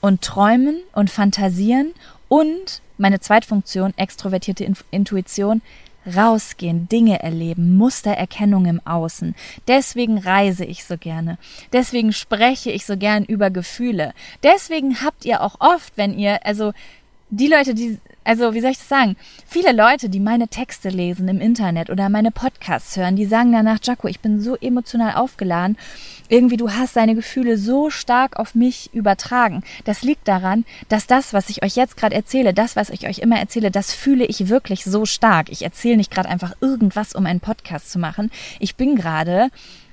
[0.00, 1.92] und träumen und fantasieren
[2.34, 5.62] und meine Zweitfunktion, extrovertierte Intuition,
[6.04, 9.36] rausgehen, Dinge erleben, Mustererkennung im Außen.
[9.68, 11.38] Deswegen reise ich so gerne.
[11.72, 14.14] Deswegen spreche ich so gern über Gefühle.
[14.42, 16.72] Deswegen habt ihr auch oft, wenn ihr, also
[17.30, 19.16] die Leute, die, also wie soll ich das sagen?
[19.46, 23.78] Viele Leute, die meine Texte lesen im Internet oder meine Podcasts hören, die sagen danach,
[23.82, 25.76] Jaco, ich bin so emotional aufgeladen.
[26.28, 29.62] Irgendwie, du hast deine Gefühle so stark auf mich übertragen.
[29.84, 33.18] Das liegt daran, dass das, was ich euch jetzt gerade erzähle, das, was ich euch
[33.18, 35.50] immer erzähle, das fühle ich wirklich so stark.
[35.50, 38.30] Ich erzähle nicht gerade einfach irgendwas, um einen Podcast zu machen.
[38.58, 39.50] Ich bin gerade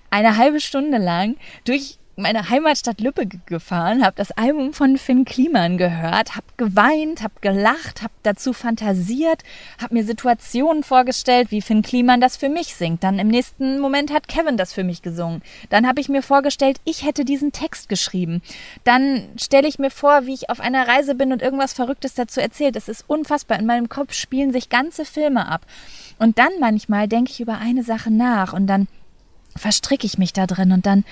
[0.09, 5.77] eine halbe Stunde lang durch meine Heimatstadt Lübeck gefahren, habe das Album von Finn Kliman
[5.77, 9.43] gehört, habe geweint, habe gelacht, habe dazu fantasiert,
[9.81, 13.03] habe mir Situationen vorgestellt, wie Finn Kliman das für mich singt.
[13.03, 15.41] Dann im nächsten Moment hat Kevin das für mich gesungen.
[15.69, 18.41] Dann habe ich mir vorgestellt, ich hätte diesen Text geschrieben.
[18.83, 22.41] Dann stelle ich mir vor, wie ich auf einer Reise bin und irgendwas Verrücktes dazu
[22.41, 22.75] erzählt.
[22.75, 23.57] Es ist unfassbar.
[23.57, 25.65] In meinem Kopf spielen sich ganze Filme ab.
[26.19, 28.87] Und dann manchmal denke ich über eine Sache nach und dann
[29.55, 31.03] verstricke ich mich da drin und dann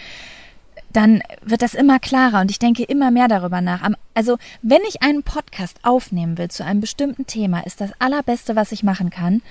[0.94, 3.88] dann wird das immer klarer und ich denke immer mehr darüber nach.
[4.14, 8.72] Also, wenn ich einen Podcast aufnehmen will zu einem bestimmten Thema, ist das allerbeste, was
[8.72, 9.42] ich machen kann,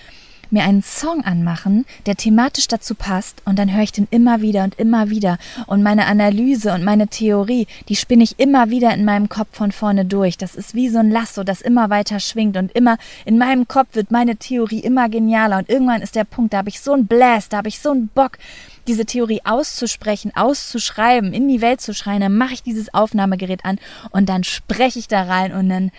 [0.51, 4.65] mir einen Song anmachen, der thematisch dazu passt und dann höre ich den immer wieder
[4.65, 9.05] und immer wieder und meine Analyse und meine Theorie, die spinne ich immer wieder in
[9.05, 10.39] meinem Kopf von vorne durch.
[10.39, 13.89] Das ist wie so ein Lasso, das immer weiter schwingt und immer in meinem Kopf
[13.95, 17.07] wird meine Theorie immer genialer und irgendwann ist der Punkt, da habe ich so einen
[17.07, 18.39] Blast, da habe ich so einen Bock,
[18.89, 23.79] diese Theorie auszusprechen, auszuschreiben, in die Welt zu schreien, dann mache ich dieses Aufnahmegerät an
[24.11, 25.93] und dann spreche ich da rein und dann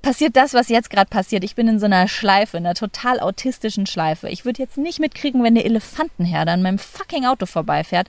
[0.00, 1.44] passiert das, was jetzt gerade passiert.
[1.44, 4.28] Ich bin in so einer Schleife, einer total autistischen Schleife.
[4.28, 8.08] Ich würde jetzt nicht mitkriegen, wenn der Elefantenherde an meinem fucking Auto vorbeifährt,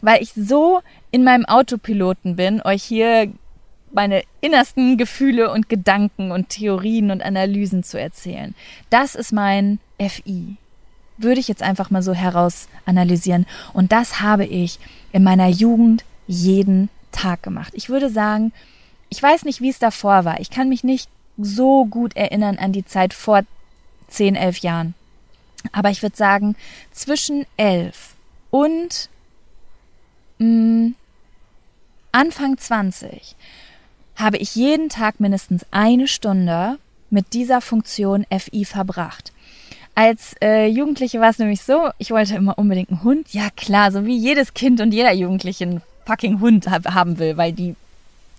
[0.00, 3.30] weil ich so in meinem Autopiloten bin, euch hier
[3.92, 8.54] meine innersten Gefühle und Gedanken und Theorien und Analysen zu erzählen.
[8.90, 10.56] Das ist mein FI
[11.18, 13.46] würde ich jetzt einfach mal so heraus analysieren.
[13.72, 14.78] Und das habe ich
[15.12, 17.72] in meiner Jugend jeden Tag gemacht.
[17.74, 18.52] Ich würde sagen,
[19.08, 20.40] ich weiß nicht, wie es davor war.
[20.40, 23.42] Ich kann mich nicht so gut erinnern an die Zeit vor
[24.08, 24.94] 10, 11 Jahren.
[25.72, 26.56] Aber ich würde sagen,
[26.92, 28.14] zwischen 11
[28.50, 29.08] und
[30.38, 30.94] mh, mm,
[32.12, 33.36] Anfang 20
[34.16, 36.78] habe ich jeden Tag mindestens eine Stunde
[37.10, 39.32] mit dieser Funktion FI verbracht.
[39.98, 43.34] Als äh, Jugendliche war es nämlich so, ich wollte immer unbedingt einen Hund.
[43.34, 47.36] Ja klar, so wie jedes Kind und jeder Jugendliche einen fucking Hund hab, haben will,
[47.36, 47.74] weil die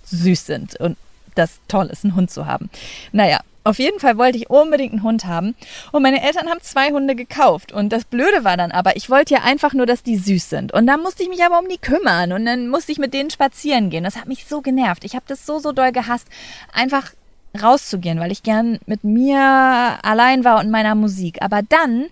[0.06, 0.96] süß sind und
[1.36, 2.70] das toll ist, einen Hund zu haben.
[3.12, 5.54] Naja, auf jeden Fall wollte ich unbedingt einen Hund haben.
[5.92, 7.74] Und meine Eltern haben zwei Hunde gekauft.
[7.74, 10.74] Und das Blöde war dann aber, ich wollte ja einfach nur, dass die süß sind.
[10.74, 12.32] Und dann musste ich mich aber um die kümmern.
[12.32, 14.06] Und dann musste ich mit denen spazieren gehen.
[14.06, 15.04] Das hat mich so genervt.
[15.04, 16.28] Ich habe das so, so doll gehasst.
[16.72, 17.12] Einfach
[17.60, 21.42] rauszugehen, weil ich gern mit mir allein war und meiner Musik.
[21.42, 22.06] Aber dann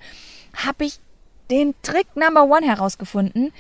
[0.56, 1.00] habe ich
[1.50, 3.52] den Trick Number One herausgefunden.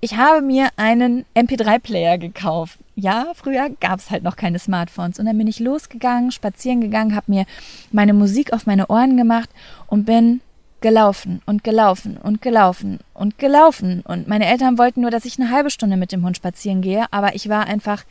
[0.00, 2.78] Ich habe mir einen MP3-Player gekauft.
[2.94, 5.18] Ja, früher gab es halt noch keine Smartphones.
[5.18, 7.44] Und dann bin ich losgegangen, spazieren gegangen, habe mir
[7.92, 9.50] meine Musik auf meine Ohren gemacht
[9.86, 10.40] und bin
[10.80, 14.02] gelaufen und gelaufen und gelaufen und gelaufen.
[14.02, 17.06] Und meine Eltern wollten nur, dass ich eine halbe Stunde mit dem Hund spazieren gehe,
[17.10, 18.04] aber ich war einfach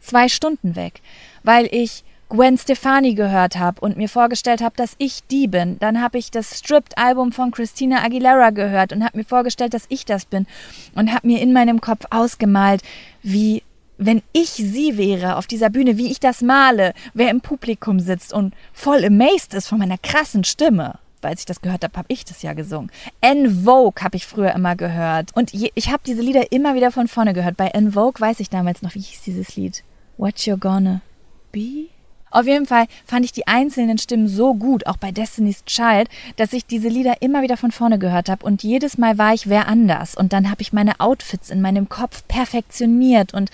[0.00, 1.02] zwei Stunden weg,
[1.42, 5.80] weil ich Gwen Stefani gehört habe und mir vorgestellt habe, dass ich die bin.
[5.80, 10.04] Dann habe ich das Stripped-Album von Christina Aguilera gehört und habe mir vorgestellt, dass ich
[10.04, 10.46] das bin.
[10.94, 12.82] Und habe mir in meinem Kopf ausgemalt,
[13.24, 13.64] wie
[13.98, 18.32] wenn ich sie wäre auf dieser Bühne, wie ich das male, wer im Publikum sitzt
[18.32, 21.00] und voll amazed ist von meiner krassen Stimme.
[21.22, 22.92] Weil ich das gehört habe, habe ich das ja gesungen.
[23.20, 25.36] En Vogue habe ich früher immer gehört.
[25.36, 27.56] Und je, ich habe diese Lieder immer wieder von vorne gehört.
[27.56, 29.82] Bei En Vogue weiß ich damals noch, wie hieß dieses Lied?
[30.16, 31.02] What You're Gonna
[31.50, 31.88] Be?
[32.30, 36.52] Auf jeden Fall fand ich die einzelnen Stimmen so gut, auch bei Destiny's Child, dass
[36.52, 38.46] ich diese Lieder immer wieder von vorne gehört habe.
[38.46, 40.14] Und jedes Mal war ich wer anders.
[40.14, 43.34] Und dann habe ich meine Outfits in meinem Kopf perfektioniert.
[43.34, 43.50] Und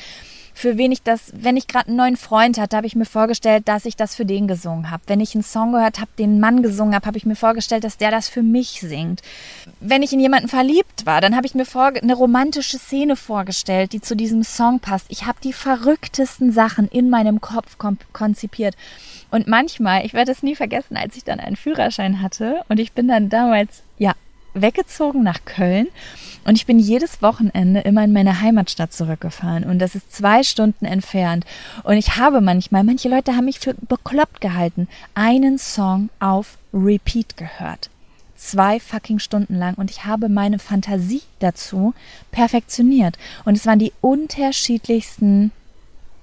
[0.56, 3.68] für wen ich das, wenn ich gerade einen neuen Freund hatte, habe ich mir vorgestellt,
[3.68, 5.02] dass ich das für den gesungen habe.
[5.06, 7.98] Wenn ich einen Song gehört habe, den Mann gesungen habe, habe ich mir vorgestellt, dass
[7.98, 9.20] der das für mich singt.
[9.80, 13.92] Wenn ich in jemanden verliebt war, dann habe ich mir vor, eine romantische Szene vorgestellt,
[13.92, 15.04] die zu diesem Song passt.
[15.10, 17.76] Ich habe die verrücktesten Sachen in meinem Kopf
[18.14, 18.76] konzipiert.
[19.30, 22.92] Und manchmal, ich werde es nie vergessen, als ich dann einen Führerschein hatte und ich
[22.92, 24.14] bin dann damals, ja,
[24.60, 25.88] weggezogen nach Köln
[26.46, 30.84] und ich bin jedes Wochenende immer in meine Heimatstadt zurückgefahren und das ist zwei Stunden
[30.84, 31.44] entfernt.
[31.82, 37.36] Und ich habe manchmal, manche Leute haben mich für bekloppt gehalten, einen Song auf Repeat
[37.36, 37.90] gehört.
[38.36, 41.94] Zwei fucking Stunden lang und ich habe meine Fantasie dazu
[42.30, 43.18] perfektioniert.
[43.44, 45.50] Und es waren die unterschiedlichsten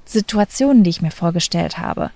[0.06, 2.12] Situationen, die ich mir vorgestellt habe.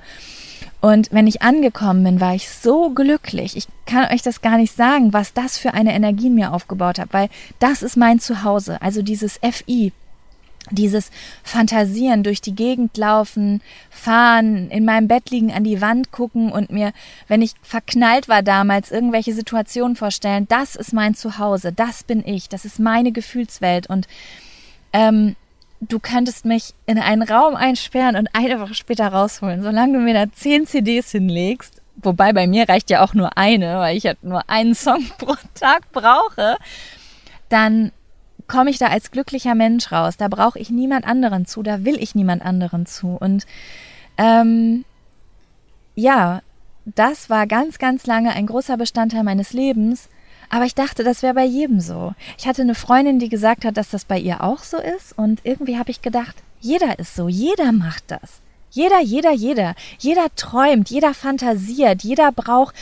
[0.80, 3.58] Und wenn ich angekommen bin, war ich so glücklich.
[3.58, 7.00] Ich kann euch das gar nicht sagen, was das für eine Energie in mir aufgebaut
[7.00, 8.82] hat, weil das ist mein Zuhause.
[8.82, 9.92] Also dieses FI,
[10.70, 11.10] dieses
[11.44, 16.70] Fantasieren, durch die Gegend laufen, fahren, in meinem Bett liegen, an die Wand gucken und
[16.72, 16.92] mir,
[17.28, 22.50] wenn ich verknallt war damals, irgendwelche Situationen vorstellen, das ist mein Zuhause, das bin ich,
[22.50, 24.08] das ist meine Gefühlswelt und
[24.94, 25.36] ähm,
[25.80, 29.62] du könntest mich in einen Raum einsperren und eine Woche später rausholen.
[29.62, 33.78] Solange du mir da zehn CDs hinlegst, wobei bei mir reicht ja auch nur eine,
[33.78, 36.58] weil ich halt nur einen Song pro Tag brauche,
[37.50, 37.92] dann
[38.48, 40.18] komme ich da als glücklicher Mensch raus.
[40.18, 43.18] Da brauche ich niemand anderen zu, da will ich niemand anderen zu.
[43.20, 43.46] Und
[44.18, 44.86] ähm,
[45.96, 46.42] ja,
[46.86, 50.10] das war ganz, ganz lange ein großer Bestandteil meines Lebens.
[50.50, 52.14] Aber ich dachte, das wäre bei jedem so.
[52.38, 55.18] Ich hatte eine Freundin, die gesagt hat, dass das bei ihr auch so ist.
[55.18, 58.42] Und irgendwie habe ich gedacht, jeder ist so, jeder macht das.
[58.70, 59.76] Jeder, jeder, jeder.
[59.98, 62.76] Jeder träumt, jeder fantasiert, jeder braucht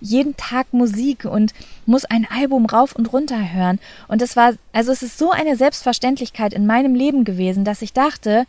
[0.00, 1.52] jeden Tag Musik und
[1.86, 3.80] muss ein Album rauf und runter hören.
[4.06, 7.92] Und es war, also es ist so eine Selbstverständlichkeit in meinem Leben gewesen, dass ich
[7.92, 8.44] dachte,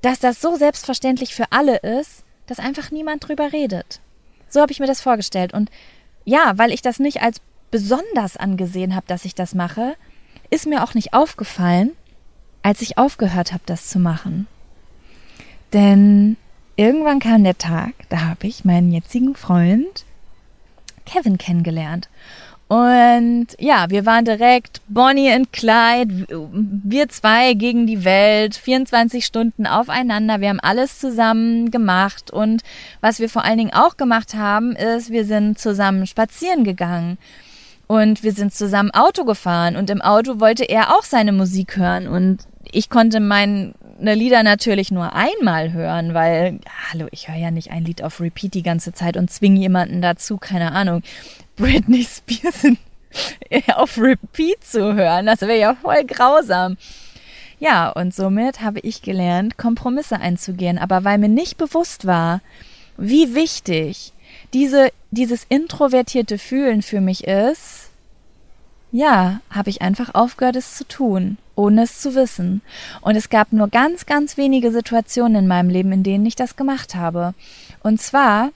[0.00, 4.00] dass das so selbstverständlich für alle ist, dass einfach niemand drüber redet.
[4.48, 5.52] So habe ich mir das vorgestellt.
[5.52, 5.70] Und
[6.24, 7.40] ja, weil ich das nicht als
[7.72, 9.96] besonders angesehen habe, dass ich das mache,
[10.50, 11.90] ist mir auch nicht aufgefallen,
[12.62, 14.46] als ich aufgehört habe, das zu machen.
[15.72, 16.36] Denn
[16.76, 20.04] irgendwann kam der Tag, da habe ich meinen jetzigen Freund
[21.04, 22.08] Kevin kennengelernt.
[22.68, 29.66] Und ja, wir waren direkt Bonnie und Clyde, wir zwei gegen die Welt, 24 Stunden
[29.66, 30.40] aufeinander.
[30.40, 32.30] Wir haben alles zusammen gemacht.
[32.30, 32.62] Und
[33.02, 37.18] was wir vor allen Dingen auch gemacht haben, ist, wir sind zusammen spazieren gegangen.
[37.92, 42.08] Und wir sind zusammen Auto gefahren und im Auto wollte er auch seine Musik hören
[42.08, 46.58] und ich konnte meine Lieder natürlich nur einmal hören, weil,
[46.90, 50.00] hallo, ich höre ja nicht ein Lied auf Repeat die ganze Zeit und zwinge jemanden
[50.00, 51.02] dazu, keine Ahnung,
[51.56, 52.64] Britney Spears
[53.76, 55.26] auf Repeat zu hören.
[55.26, 56.78] Das wäre ja voll grausam.
[57.58, 60.78] Ja, und somit habe ich gelernt, Kompromisse einzugehen.
[60.78, 62.40] Aber weil mir nicht bewusst war,
[62.96, 64.14] wie wichtig
[64.54, 67.81] diese, dieses introvertierte Fühlen für mich ist,
[68.92, 72.60] ja, habe ich einfach aufgehört, es zu tun, ohne es zu wissen.
[73.00, 76.56] Und es gab nur ganz, ganz wenige Situationen in meinem Leben, in denen ich das
[76.56, 77.34] gemacht habe.
[77.82, 78.50] Und zwar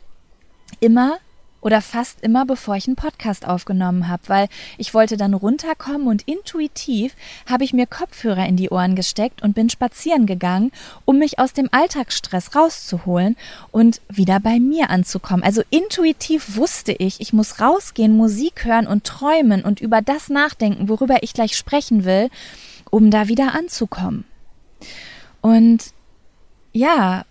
[0.79, 1.19] immer
[1.67, 4.49] oder fast immer, bevor ich einen Podcast aufgenommen habe, weil
[4.79, 9.57] ich wollte dann runterkommen und intuitiv habe ich mir Kopfhörer in die Ohren gesteckt und
[9.57, 10.71] bin spazieren gegangen,
[11.07, 13.35] um mich aus dem Alltagsstress rauszuholen
[13.73, 15.43] und wieder bei mir anzukommen.
[15.43, 20.89] Also intuitiv wusste ich, ich muss rausgehen, Musik hören und träumen und über das nachdenken,
[20.89, 22.31] worüber ich gleich sprechen will,
[22.93, 24.25] um da wieder anzukommen.
[25.41, 25.83] Und
[26.73, 27.25] ja,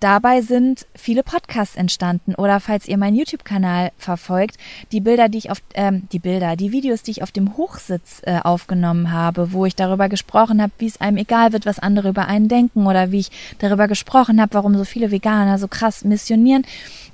[0.00, 4.56] dabei sind viele Podcasts entstanden oder falls ihr meinen YouTube-Kanal verfolgt,
[4.92, 8.20] die Bilder, die ich auf ähm, die Bilder, die Videos, die ich auf dem Hochsitz
[8.24, 12.10] äh, aufgenommen habe, wo ich darüber gesprochen habe, wie es einem egal wird, was andere
[12.10, 16.04] über einen denken oder wie ich darüber gesprochen habe, warum so viele Veganer so krass
[16.04, 16.64] missionieren.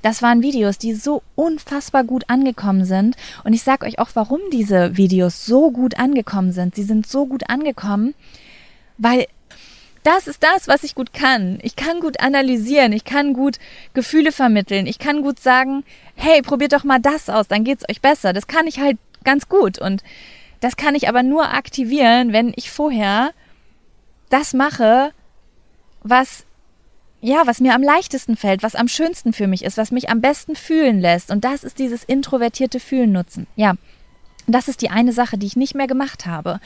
[0.01, 4.39] Das waren Videos, die so unfassbar gut angekommen sind und ich sage euch auch, warum
[4.51, 6.75] diese Videos so gut angekommen sind.
[6.75, 8.13] Sie sind so gut angekommen,
[8.97, 9.25] weil
[10.05, 11.59] das ist das, was ich gut kann.
[11.63, 13.57] Ich kann gut analysieren, ich kann gut
[13.93, 15.83] Gefühle vermitteln, ich kann gut sagen,
[16.15, 18.31] hey, probiert doch mal das aus, dann geht's euch besser.
[18.31, 20.03] Das kann ich halt ganz gut und
[20.59, 23.31] das kann ich aber nur aktivieren, wenn ich vorher
[24.29, 25.11] das mache,
[26.03, 26.45] was
[27.21, 30.21] ja, was mir am leichtesten fällt, was am schönsten für mich ist, was mich am
[30.21, 33.47] besten fühlen lässt und das ist dieses introvertierte Fühlen nutzen.
[33.55, 33.73] Ja.
[34.47, 36.59] Das ist die eine Sache, die ich nicht mehr gemacht habe.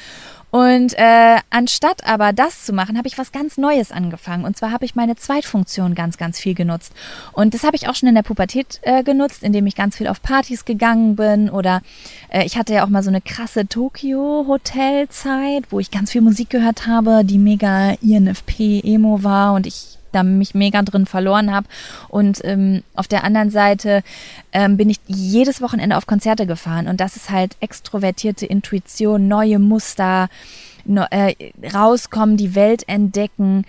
[0.52, 4.46] Und äh, anstatt aber das zu machen, habe ich was ganz Neues angefangen.
[4.46, 6.92] Und zwar habe ich meine Zweitfunktion ganz, ganz viel genutzt.
[7.34, 10.08] Und das habe ich auch schon in der Pubertät äh, genutzt, indem ich ganz viel
[10.08, 11.52] auf Partys gegangen bin.
[11.52, 11.82] Oder
[12.30, 16.50] äh, ich hatte ja auch mal so eine krasse Tokio-Hotelzeit, wo ich ganz viel Musik
[16.50, 19.54] gehört habe, die mega INFP-Emo war.
[19.54, 21.68] Und ich da mich mega drin verloren habe.
[22.08, 24.04] Und ähm, auf der anderen Seite
[24.52, 26.88] ähm, bin ich jedes Wochenende auf Konzerte gefahren.
[26.88, 30.30] Und das ist halt extrovertierte Intuition, neue Muster,
[30.86, 31.34] no, äh,
[31.74, 33.66] rauskommen, die Welt entdecken.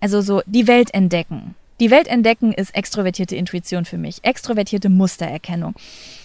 [0.00, 1.54] Also so die Welt entdecken.
[1.80, 5.74] Die Welt entdecken ist extrovertierte Intuition für mich, extrovertierte Mustererkennung.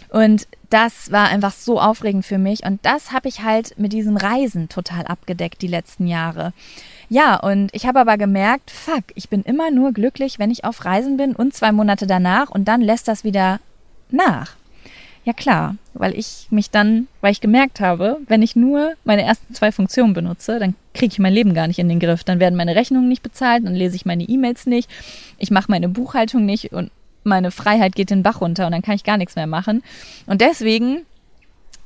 [0.09, 2.65] Und das war einfach so aufregend für mich.
[2.65, 6.53] Und das habe ich halt mit diesem Reisen total abgedeckt die letzten Jahre.
[7.09, 10.85] Ja, und ich habe aber gemerkt, fuck, ich bin immer nur glücklich, wenn ich auf
[10.85, 13.59] Reisen bin und zwei Monate danach und dann lässt das wieder
[14.11, 14.55] nach.
[15.25, 19.53] Ja klar, weil ich mich dann, weil ich gemerkt habe, wenn ich nur meine ersten
[19.53, 22.23] zwei Funktionen benutze, dann kriege ich mein Leben gar nicht in den Griff.
[22.23, 24.89] Dann werden meine Rechnungen nicht bezahlt, dann lese ich meine E-Mails nicht,
[25.39, 26.91] ich mache meine Buchhaltung nicht und
[27.23, 29.83] meine Freiheit geht den Bach runter und dann kann ich gar nichts mehr machen.
[30.25, 31.05] Und deswegen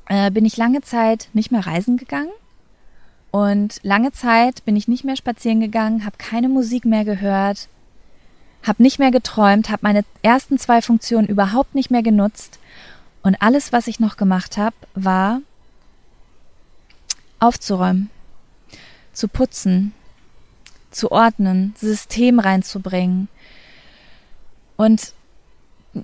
[0.10, 2.32] äh, bin ich lange Zeit nicht mehr reisen gegangen
[3.34, 7.68] und lange Zeit bin ich nicht mehr spazieren gegangen, habe keine Musik mehr gehört,
[8.62, 12.60] habe nicht mehr geträumt, habe meine ersten zwei Funktionen überhaupt nicht mehr genutzt.
[13.24, 15.42] Und alles, was ich noch gemacht habe, war
[17.40, 18.12] aufzuräumen,
[19.14, 19.94] zu putzen,
[20.92, 23.30] zu ordnen, System reinzubringen.
[24.78, 25.14] Und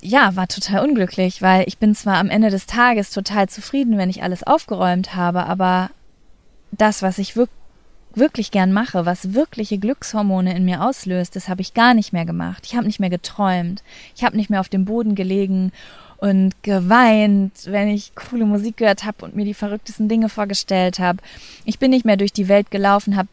[0.02, 4.10] ja, war total unglücklich, weil ich bin zwar am Ende des Tages total zufrieden, wenn
[4.10, 5.92] ich alles aufgeräumt habe, aber
[6.72, 7.60] das, was ich wirklich
[8.16, 12.26] wirklich gern mache, was wirkliche Glückshormone in mir auslöst, das habe ich gar nicht mehr
[12.26, 12.64] gemacht.
[12.66, 13.84] Ich habe nicht mehr geträumt.
[14.16, 15.72] Ich habe nicht mehr auf dem Boden gelegen
[16.18, 21.20] und geweint, wenn ich coole Musik gehört habe und mir die verrücktesten Dinge vorgestellt habe.
[21.66, 23.30] Ich bin nicht mehr durch die Welt gelaufen, habe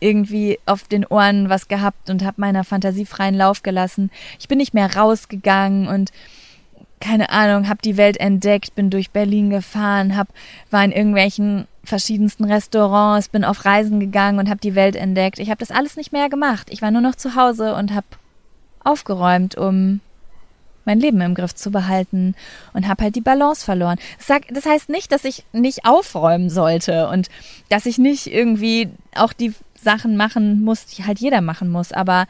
[0.00, 4.10] irgendwie auf den Ohren was gehabt und habe meiner Fantasie freien Lauf gelassen.
[4.38, 6.12] Ich bin nicht mehr rausgegangen und
[7.00, 10.28] keine Ahnung, habe die Welt entdeckt, bin durch Berlin gefahren, hab,
[10.70, 15.38] war in irgendwelchen verschiedensten Restaurants, bin auf Reisen gegangen und habe die Welt entdeckt.
[15.38, 16.68] Ich habe das alles nicht mehr gemacht.
[16.70, 18.06] Ich war nur noch zu Hause und habe
[18.84, 20.00] aufgeräumt, um
[20.84, 22.34] mein Leben im Griff zu behalten
[22.72, 23.98] und habe halt die Balance verloren.
[24.50, 27.28] Das heißt nicht, dass ich nicht aufräumen sollte und
[27.68, 32.26] dass ich nicht irgendwie auch die Sachen machen muss, die halt jeder machen muss, aber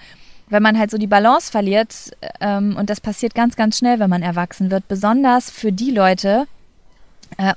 [0.51, 4.11] wenn man halt so die Balance verliert, ähm, und das passiert ganz, ganz schnell, wenn
[4.11, 6.47] man erwachsen wird, besonders für die Leute,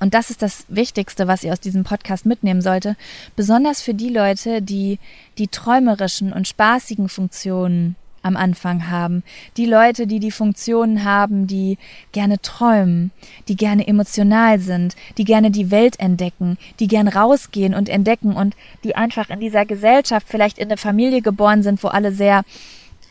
[0.00, 2.96] und das ist das Wichtigste, was ihr aus diesem Podcast mitnehmen sollte,
[3.36, 4.98] besonders für die Leute, die
[5.38, 9.22] die träumerischen und spaßigen Funktionen am Anfang haben.
[9.56, 11.78] Die Leute, die die Funktionen haben, die
[12.12, 13.10] gerne träumen,
[13.48, 18.54] die gerne emotional sind, die gerne die Welt entdecken, die gern rausgehen und entdecken und
[18.84, 22.44] die einfach in dieser Gesellschaft vielleicht in eine Familie geboren sind, wo alle sehr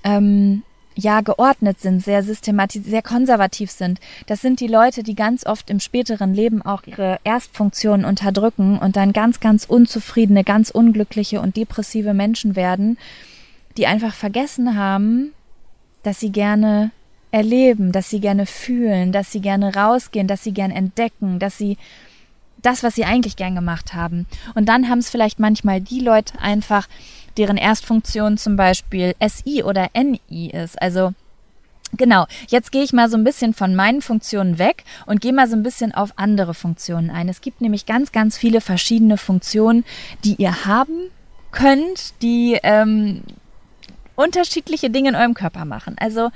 [0.03, 0.63] ähm,
[0.95, 3.99] ja geordnet sind, sehr systematisch, sehr konservativ sind.
[4.27, 8.95] Das sind die Leute, die ganz oft im späteren Leben auch ihre Erstfunktionen unterdrücken und
[8.95, 12.97] dann ganz, ganz unzufriedene, ganz unglückliche und depressive Menschen werden,
[13.77, 15.33] die einfach vergessen haben,
[16.03, 16.91] dass sie gerne
[17.31, 21.77] erleben, dass sie gerne fühlen, dass sie gerne rausgehen, dass sie gerne entdecken, dass sie
[22.61, 24.27] das, was sie eigentlich gern gemacht haben.
[24.53, 26.87] Und dann haben es vielleicht manchmal die Leute einfach,
[27.37, 30.81] deren Erstfunktion zum Beispiel SI oder NI ist.
[30.81, 31.13] Also
[31.97, 35.49] Genau, jetzt gehe ich mal so ein bisschen von meinen Funktionen weg und gehe mal
[35.49, 37.27] so ein bisschen auf andere Funktionen ein.
[37.27, 39.83] Es gibt nämlich ganz, ganz viele verschiedene Funktionen,
[40.23, 41.09] die ihr haben
[41.51, 43.23] könnt, die ähm,
[44.15, 45.95] unterschiedliche Dinge in eurem Körper machen.
[45.99, 46.29] Also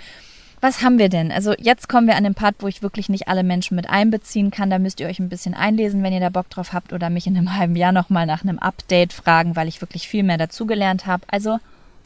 [0.62, 1.32] was haben wir denn?
[1.32, 4.52] Also jetzt kommen wir an den Part, wo ich wirklich nicht alle Menschen mit einbeziehen
[4.52, 4.70] kann.
[4.70, 7.28] Da müsst ihr euch ein bisschen einlesen, wenn ihr da Bock drauf habt oder mich
[7.28, 11.06] in einem halben Jahr nochmal nach einem Update fragen, weil ich wirklich viel mehr dazugelernt
[11.06, 11.24] habe.
[11.28, 11.60] Also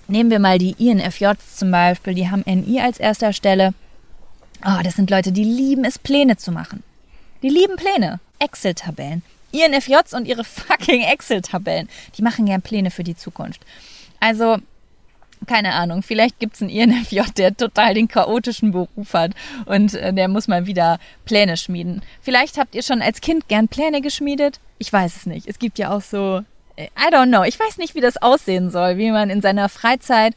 [0.08, 3.74] nehmen wir mal die INFJs zum Beispiel, die haben NI als erster Stelle.
[4.66, 6.84] Oh, das sind Leute, die lieben es, Pläne zu machen.
[7.42, 8.20] Die lieben Pläne.
[8.40, 9.24] Excel-Tabellen.
[9.52, 11.90] INFJs und ihre fucking Excel-Tabellen.
[12.18, 13.62] Die machen gern Pläne für die Zukunft.
[14.20, 14.58] Also
[15.50, 19.32] keine Ahnung, vielleicht gibt es einen INFJ, der total den chaotischen Beruf hat
[19.66, 22.04] und äh, der muss mal wieder Pläne schmieden.
[22.22, 24.60] Vielleicht habt ihr schon als Kind gern Pläne geschmiedet.
[24.78, 25.48] Ich weiß es nicht.
[25.48, 26.44] Es gibt ja auch so,
[26.76, 29.70] äh, I don't know, ich weiß nicht, wie das aussehen soll, wie man in seiner
[29.70, 30.36] Freizeit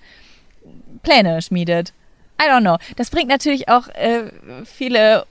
[1.03, 1.93] Pläne schmiedet.
[2.41, 2.79] I don't know.
[2.97, 4.31] Das bringt natürlich auch äh,
[4.65, 5.27] viele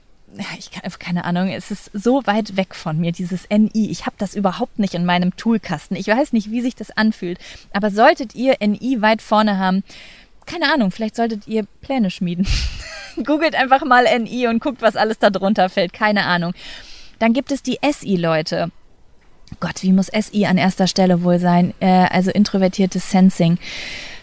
[0.58, 3.90] ich kann, keine Ahnung, es ist so weit weg von mir, dieses NI.
[3.90, 5.96] Ich habe das überhaupt nicht in meinem Toolkasten.
[5.96, 7.38] Ich weiß nicht, wie sich das anfühlt.
[7.72, 9.82] Aber solltet ihr NI weit vorne haben,
[10.46, 12.46] keine Ahnung, vielleicht solltet ihr Pläne schmieden.
[13.24, 15.92] Googelt einfach mal NI und guckt, was alles da drunter fällt.
[15.92, 16.54] Keine Ahnung.
[17.18, 18.70] Dann gibt es die SI-Leute.
[19.60, 21.74] Gott, wie muss SI an erster Stelle wohl sein?
[21.80, 23.58] Äh, also introvertiertes Sensing.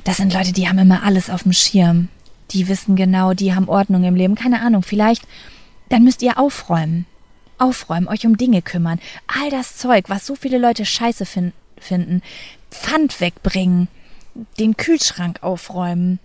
[0.03, 2.10] Das sind Leute, die haben immer alles auf dem Schirm.
[2.51, 4.36] Die wissen genau, die haben Ordnung im Leben.
[4.36, 5.28] Keine Ahnung, vielleicht,
[5.89, 7.05] dann müsst ihr aufräumen.
[7.57, 8.99] Aufräumen, euch um Dinge kümmern.
[9.27, 12.21] All das Zeug, was so viele Leute scheiße fin finden.
[12.71, 13.87] Pfand wegbringen.
[14.59, 16.19] Den Kühlschrank aufräumen.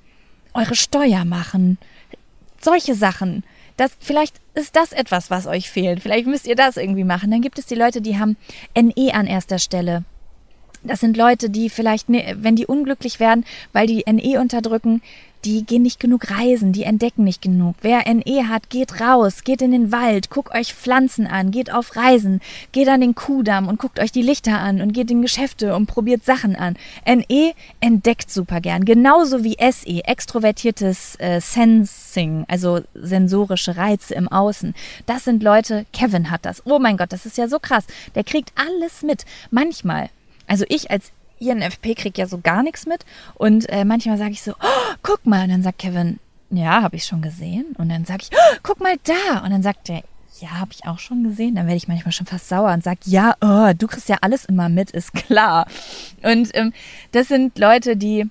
[0.52, 1.78] Eure Steuer machen.
[2.60, 3.42] Solche Sachen.
[3.76, 6.00] Das, vielleicht ist das etwas, was euch fehlt.
[6.00, 7.30] Vielleicht müsst ihr das irgendwie machen.
[7.30, 8.36] Dann gibt es die Leute, die haben
[8.76, 10.04] NE an erster Stelle.
[10.84, 15.02] Das sind Leute, die vielleicht, ne, wenn die unglücklich werden, weil die NE unterdrücken,
[15.45, 17.76] die gehen nicht genug reisen, die entdecken nicht genug.
[17.82, 21.97] Wer NE hat, geht raus, geht in den Wald, guckt euch Pflanzen an, geht auf
[21.97, 22.40] Reisen,
[22.72, 25.86] geht an den Kuhdamm und guckt euch die Lichter an und geht in Geschäfte und
[25.86, 26.76] probiert Sachen an.
[27.07, 34.74] NE entdeckt super gern, genauso wie SE, extrovertiertes äh, Sensing, also sensorische Reize im Außen.
[35.07, 36.62] Das sind Leute, Kevin hat das.
[36.64, 37.84] Oh mein Gott, das ist ja so krass.
[38.14, 39.24] Der kriegt alles mit.
[39.51, 40.11] Manchmal
[40.47, 43.05] also ich als INFP kriege ja so gar nichts mit.
[43.35, 45.45] Und äh, manchmal sage ich so, oh, guck mal.
[45.45, 46.18] Und dann sagt Kevin,
[46.51, 47.74] ja, habe ich schon gesehen.
[47.78, 49.45] Und dann sage ich, oh, guck mal da.
[49.45, 50.03] Und dann sagt er,
[50.41, 51.55] ja, habe ich auch schon gesehen.
[51.55, 54.45] Dann werde ich manchmal schon fast sauer und sage, ja, oh, du kriegst ja alles
[54.45, 55.66] immer mit, ist klar.
[56.22, 56.72] Und ähm,
[57.12, 58.28] das sind Leute, die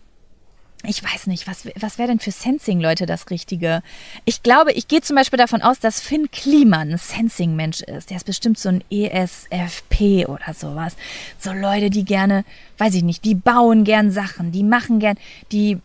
[0.85, 3.81] ich weiß nicht, was, was wäre denn für Sensing-Leute das Richtige?
[4.25, 8.09] Ich glaube, ich gehe zum Beispiel davon aus, dass Finn Kliman ein Sensing-Mensch ist.
[8.09, 10.97] Der ist bestimmt so ein ESFP oder sowas.
[11.39, 12.43] So Leute, die gerne,
[12.79, 15.17] weiß ich nicht, die bauen gern Sachen, die machen gern,
[15.51, 15.79] die.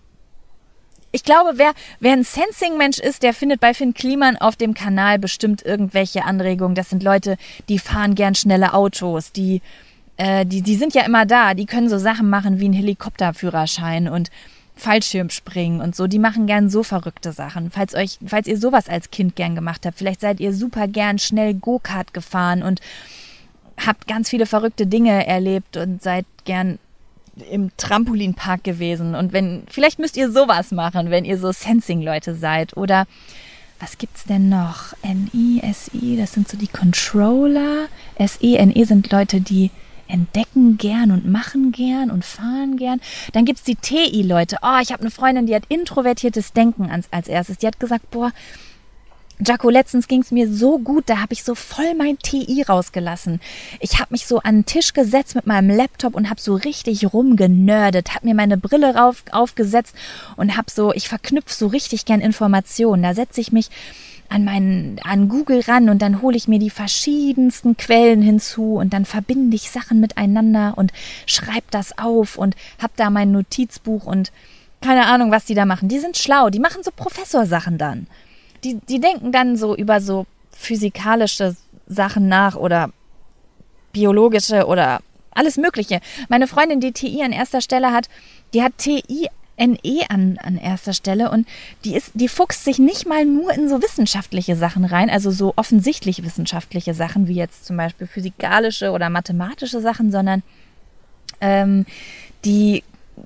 [1.11, 5.19] Ich glaube, wer, wer ein Sensing-Mensch ist, der findet bei Finn Kliman auf dem Kanal
[5.19, 6.75] bestimmt irgendwelche Anregungen.
[6.75, 7.39] Das sind Leute,
[7.69, 9.63] die fahren gern schnelle Autos, die,
[10.19, 14.09] äh, die, die sind ja immer da, die können so Sachen machen wie ein Helikopterführerschein
[14.09, 14.31] und
[14.79, 17.71] Fallschirmspringen und so, die machen gern so verrückte Sachen.
[17.71, 21.19] Falls euch, falls ihr sowas als Kind gern gemacht habt, vielleicht seid ihr super gern
[21.19, 22.81] schnell Go-Kart gefahren und
[23.85, 26.79] habt ganz viele verrückte Dinge erlebt und seid gern
[27.51, 29.15] im Trampolinpark gewesen.
[29.15, 32.77] Und wenn, vielleicht müsst ihr sowas machen, wenn ihr so Sensing-Leute seid.
[32.77, 33.07] Oder
[33.81, 34.93] was gibt's denn noch?
[35.03, 37.87] NI, SI, das sind so die Controller.
[38.19, 39.71] SE, NE sind Leute, die
[40.09, 43.01] entdecken gern und machen gern und fahren gern.
[43.33, 44.59] Dann gibt's die TI-Leute.
[44.63, 47.59] Oh, ich habe eine Freundin, die hat introvertiertes Denken als, als erstes.
[47.59, 48.33] Die hat gesagt, boah,
[49.41, 53.41] Jaco, letztens ging's mir so gut, da habe ich so voll mein TI rausgelassen.
[53.79, 57.13] Ich habe mich so an den Tisch gesetzt mit meinem Laptop und habe so richtig
[57.13, 59.95] rumgenördet, habe mir meine Brille rauf, aufgesetzt
[60.37, 63.05] und habe so, ich verknüpfe so richtig gern Informationen.
[63.05, 63.71] Da setze ich mich
[64.29, 68.93] an meinen, an Google ran und dann hole ich mir die verschiedensten Quellen hinzu und
[68.93, 70.93] dann verbinde ich Sachen miteinander und
[71.27, 74.33] schreibe das auf und hab da mein Notizbuch und
[74.81, 75.89] keine Ahnung, was die da machen.
[75.89, 78.07] Die sind schlau, die machen so Professorsachen dann.
[78.65, 81.57] Die, die denken dann so über so physikalische
[81.87, 82.91] Sachen nach oder
[83.93, 85.01] biologische oder
[85.31, 86.01] alles Mögliche.
[86.29, 88.09] Meine Freundin, die TI an erster Stelle hat,
[88.53, 89.29] die hat TI
[89.59, 91.47] NE an, an erster Stelle und
[91.85, 95.53] die ist, die fuchst sich nicht mal nur in so wissenschaftliche Sachen rein, also so
[95.57, 100.43] offensichtlich wissenschaftliche Sachen wie jetzt zum Beispiel physikalische oder mathematische Sachen, sondern
[101.41, 101.87] ähm,
[102.45, 102.83] die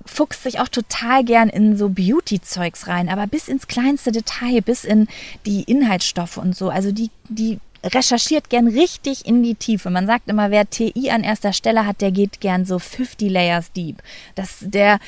[0.07, 4.85] fuchst sich auch total gern in so Beauty-Zeugs rein, aber bis ins kleinste Detail, bis
[4.85, 5.07] in
[5.45, 6.71] die Inhaltsstoffe und so.
[6.71, 9.91] Also die, die recherchiert gern richtig in die Tiefe.
[9.91, 13.73] Man sagt immer, wer TI an erster Stelle hat, der geht gern so 50 Layers
[13.73, 14.03] deep.
[14.35, 14.99] Das, der,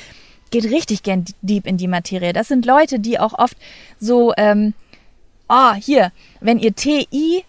[0.61, 2.31] geht richtig gern deep in die Materie.
[2.31, 3.57] Das sind Leute, die auch oft
[3.99, 4.73] so, ähm,
[5.49, 7.43] oh, hier, wenn ihr T-I-S,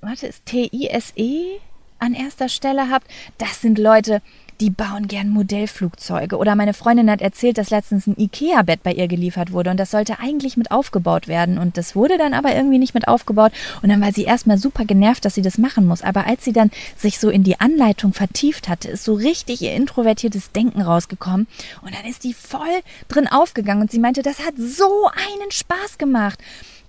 [0.00, 1.58] warte, ist T-I-S-E
[1.98, 3.06] an erster Stelle habt,
[3.36, 4.22] das sind Leute,
[4.60, 6.36] die bauen gern Modellflugzeuge.
[6.36, 9.90] Oder meine Freundin hat erzählt, dass letztens ein IKEA-Bett bei ihr geliefert wurde und das
[9.90, 11.58] sollte eigentlich mit aufgebaut werden.
[11.58, 13.52] Und das wurde dann aber irgendwie nicht mit aufgebaut.
[13.82, 16.02] Und dann war sie erstmal super genervt, dass sie das machen muss.
[16.02, 19.74] Aber als sie dann sich so in die Anleitung vertieft hatte, ist so richtig ihr
[19.74, 21.46] introvertiertes Denken rausgekommen.
[21.82, 22.60] Und dann ist die voll
[23.08, 26.38] drin aufgegangen und sie meinte, das hat so einen Spaß gemacht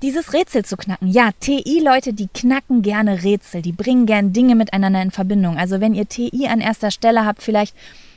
[0.01, 1.07] dieses Rätsel zu knacken.
[1.07, 5.57] Ja, TI-Leute, die knacken gerne Rätsel, die bringen gerne Dinge miteinander in Verbindung.
[5.57, 7.75] Also wenn ihr TI an erster Stelle habt, vielleicht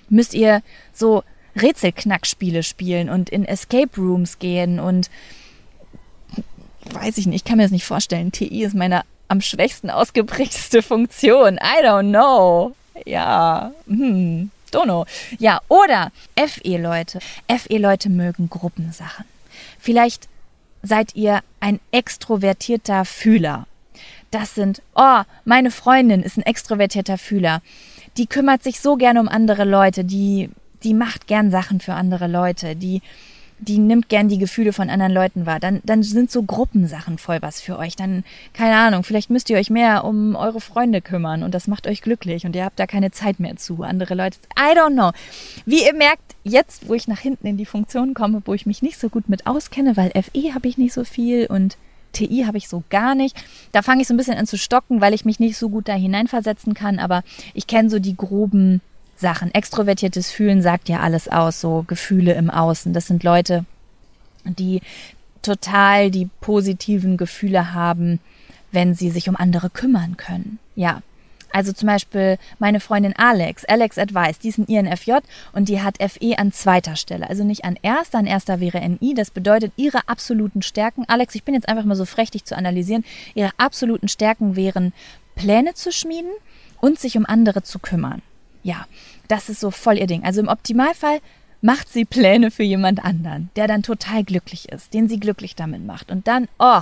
[0.09, 0.62] müsst ihr
[0.93, 1.22] so
[1.57, 5.11] Rätselknackspiele spielen und in Escape Rooms gehen und
[6.93, 8.33] weiß ich nicht, ich kann mir das nicht vorstellen.
[8.33, 11.57] TI ist meine am schwächsten ausgeprägteste Funktion.
[11.57, 12.74] I don't know.
[13.07, 15.07] Ja, hm, don't know.
[15.39, 17.20] Ja, oder FE-Leute.
[17.49, 19.24] FE-Leute mögen Gruppensachen.
[19.78, 20.28] Vielleicht
[20.83, 23.66] seid ihr ein extrovertierter Fühler.
[24.31, 27.62] Das sind, oh, meine Freundin ist ein extrovertierter Fühler.
[28.16, 30.51] Die kümmert sich so gerne um andere Leute, die,
[30.83, 33.03] die macht gern Sachen für andere Leute, die
[33.61, 35.61] die nimmt gern die Gefühle von anderen Leuten wahr.
[35.61, 37.97] Dann, dann sind so Gruppensachen voll was für euch.
[37.97, 41.87] Dann, keine Ahnung, vielleicht müsst ihr euch mehr um eure Freunde kümmern und das macht
[41.87, 43.83] euch glücklich und ihr habt da keine Zeit mehr zu.
[43.83, 45.13] Andere Leute, I don't know.
[45.67, 48.83] Wie ihr merkt, jetzt, wo ich nach hinten in die Funktion komme, wo ich mich
[48.83, 51.77] nicht so gut mit auskenne, weil FE habe ich nicht so viel und
[52.13, 53.37] TI habe ich so gar nicht.
[53.73, 55.89] Da fange ich so ein bisschen an zu stocken, weil ich mich nicht so gut
[55.89, 57.23] da hineinversetzen kann, aber
[57.55, 58.81] ich kenne so die groben
[59.21, 59.55] Sachen.
[59.55, 62.93] Extrovertiertes Fühlen sagt ja alles aus, so Gefühle im Außen.
[62.93, 63.64] Das sind Leute,
[64.45, 64.81] die
[65.43, 68.21] total die positiven Gefühle haben,
[68.73, 70.59] wenn sie sich um andere kümmern können.
[70.75, 71.03] Ja.
[71.53, 75.14] Also zum Beispiel meine Freundin Alex, Alex Advice, die ist ein INFJ
[75.53, 77.29] und die hat FE an zweiter Stelle.
[77.29, 79.14] Also nicht an erster, an erster wäre NI.
[79.14, 83.05] Das bedeutet, ihre absoluten Stärken, Alex, ich bin jetzt einfach mal so frech, zu analysieren,
[83.35, 84.93] ihre absoluten Stärken wären,
[85.35, 86.31] Pläne zu schmieden
[86.81, 88.23] und sich um andere zu kümmern.
[88.63, 88.87] Ja,
[89.29, 90.25] das ist so voll ihr Ding.
[90.25, 91.21] Also im Optimalfall
[91.63, 95.85] macht sie Pläne für jemand anderen, der dann total glücklich ist, den sie glücklich damit
[95.85, 96.11] macht.
[96.11, 96.81] Und dann, oh,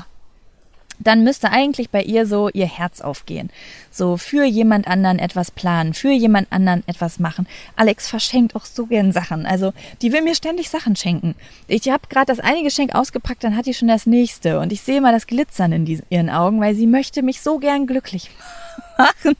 [1.01, 3.51] dann müsste eigentlich bei ihr so ihr Herz aufgehen.
[3.91, 7.47] So für jemand anderen etwas planen, für jemand anderen etwas machen.
[7.77, 9.47] Alex verschenkt auch so gern Sachen.
[9.47, 9.73] Also
[10.03, 11.35] die will mir ständig Sachen schenken.
[11.69, 14.59] Ich habe gerade das eine Geschenk ausgepackt, dann hat die schon das nächste.
[14.59, 17.59] Und ich sehe mal das Glitzern in die, ihren Augen, weil sie möchte mich so
[17.59, 18.31] gern glücklich
[18.99, 19.37] machen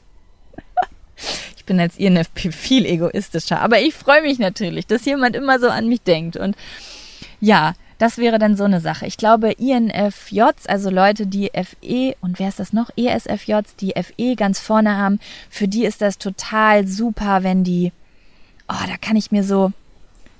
[1.69, 3.61] bin als INFP viel egoistischer.
[3.61, 6.35] Aber ich freue mich natürlich, dass jemand immer so an mich denkt.
[6.35, 6.57] Und
[7.39, 9.05] ja, das wäre dann so eine Sache.
[9.05, 12.89] Ich glaube, INFJs, also Leute, die FE und wer ist das noch?
[12.97, 17.91] ESFJs, die FE ganz vorne haben, für die ist das total super, wenn die,
[18.67, 19.71] oh, da kann ich mir so,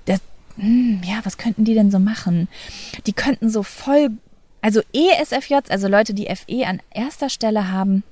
[0.06, 0.20] das,
[0.56, 2.48] hm, ja, was könnten die denn so machen?
[3.06, 4.10] Die könnten so voll,
[4.62, 8.02] also ESFJs, also Leute, die FE an erster Stelle haben,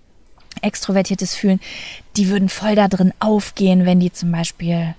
[0.63, 1.61] extrovertiertes Fühlen,
[2.17, 4.95] die würden voll da drin aufgehen, wenn die zum Beispiel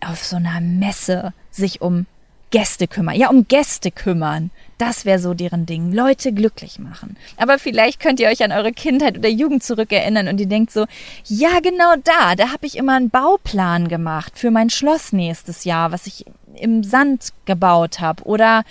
[0.00, 2.06] auf so einer Messe sich um
[2.50, 3.16] Gäste kümmern.
[3.16, 4.50] Ja, um Gäste kümmern.
[4.78, 5.92] Das wäre so deren Ding.
[5.92, 7.16] Leute glücklich machen.
[7.36, 10.86] Aber vielleicht könnt ihr euch an eure Kindheit oder Jugend zurückerinnern und ihr denkt so,
[11.24, 15.92] ja, genau da, da habe ich immer einen Bauplan gemacht für mein Schloss nächstes Jahr,
[15.92, 18.22] was ich im Sand gebaut habe.
[18.24, 18.64] Oder,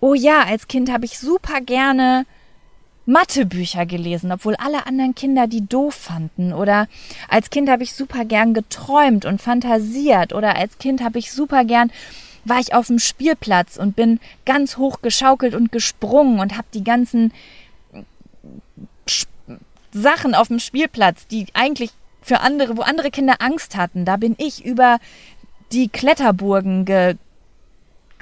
[0.00, 2.24] oh ja, als Kind habe ich super gerne
[3.06, 6.52] Mathebücher gelesen, obwohl alle anderen Kinder die doof fanden.
[6.52, 6.86] Oder
[7.28, 10.32] als Kind habe ich super gern geträumt und fantasiert.
[10.32, 11.90] Oder als Kind habe ich super gern
[12.44, 16.84] war ich auf dem Spielplatz und bin ganz hoch geschaukelt und gesprungen und habe die
[16.84, 17.32] ganzen
[19.92, 21.90] Sachen auf dem Spielplatz, die eigentlich
[22.20, 24.98] für andere, wo andere Kinder Angst hatten, da bin ich über
[25.72, 27.16] die Kletterburgen ge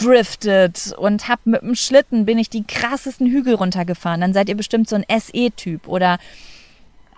[0.01, 4.21] gedriftet und hab mit dem Schlitten bin ich die krassesten Hügel runtergefahren.
[4.21, 6.19] Dann seid ihr bestimmt so ein SE-Typ oder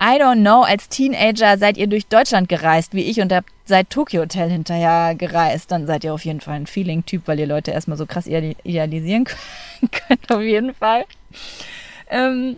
[0.01, 3.89] I don't know, als Teenager seid ihr durch Deutschland gereist, wie ich, und habt seit
[3.89, 5.71] Tokyo Hotel hinterher gereist.
[5.71, 9.25] Dann seid ihr auf jeden Fall ein Feeling-Typ, weil ihr Leute erstmal so krass idealisieren
[9.93, 11.05] könnt, auf jeden Fall.
[12.11, 12.57] Ähm,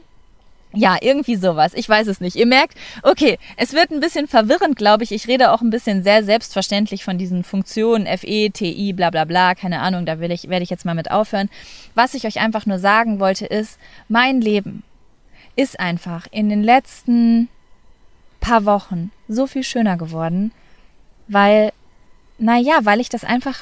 [0.75, 1.72] ja, irgendwie sowas.
[1.75, 2.37] Ich weiß es nicht.
[2.37, 5.12] Ihr merkt, okay, es wird ein bisschen verwirrend, glaube ich.
[5.12, 9.55] Ich rede auch ein bisschen sehr selbstverständlich von diesen Funktionen FE, TI, bla bla bla,
[9.55, 11.49] keine Ahnung, da will ich, werde ich jetzt mal mit aufhören.
[11.95, 14.83] Was ich euch einfach nur sagen wollte, ist, mein Leben
[15.57, 17.49] ist einfach in den letzten
[18.41, 20.53] paar Wochen so viel schöner geworden,
[21.29, 21.72] weil,
[22.39, 23.59] naja, weil ich das einfach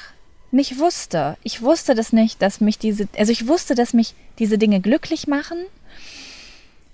[0.51, 1.37] nicht wusste.
[1.43, 5.27] Ich wusste das nicht, dass mich diese, also ich wusste, dass mich diese Dinge glücklich
[5.27, 5.59] machen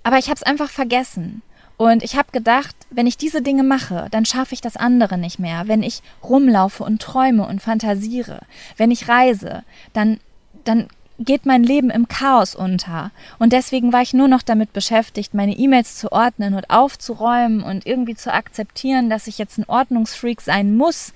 [0.03, 1.41] aber ich habe es einfach vergessen.
[1.77, 5.39] Und ich habe gedacht, wenn ich diese Dinge mache, dann schaffe ich das andere nicht
[5.39, 5.67] mehr.
[5.67, 8.41] Wenn ich rumlaufe und träume und fantasiere,
[8.75, 10.19] wenn ich reise, dann,
[10.65, 10.89] dann
[11.19, 13.11] geht mein Leben im Chaos unter.
[13.37, 17.85] Und deswegen war ich nur noch damit beschäftigt, meine E-Mails zu ordnen und aufzuräumen und
[17.85, 21.13] irgendwie zu akzeptieren, dass ich jetzt ein Ordnungsfreak sein muss,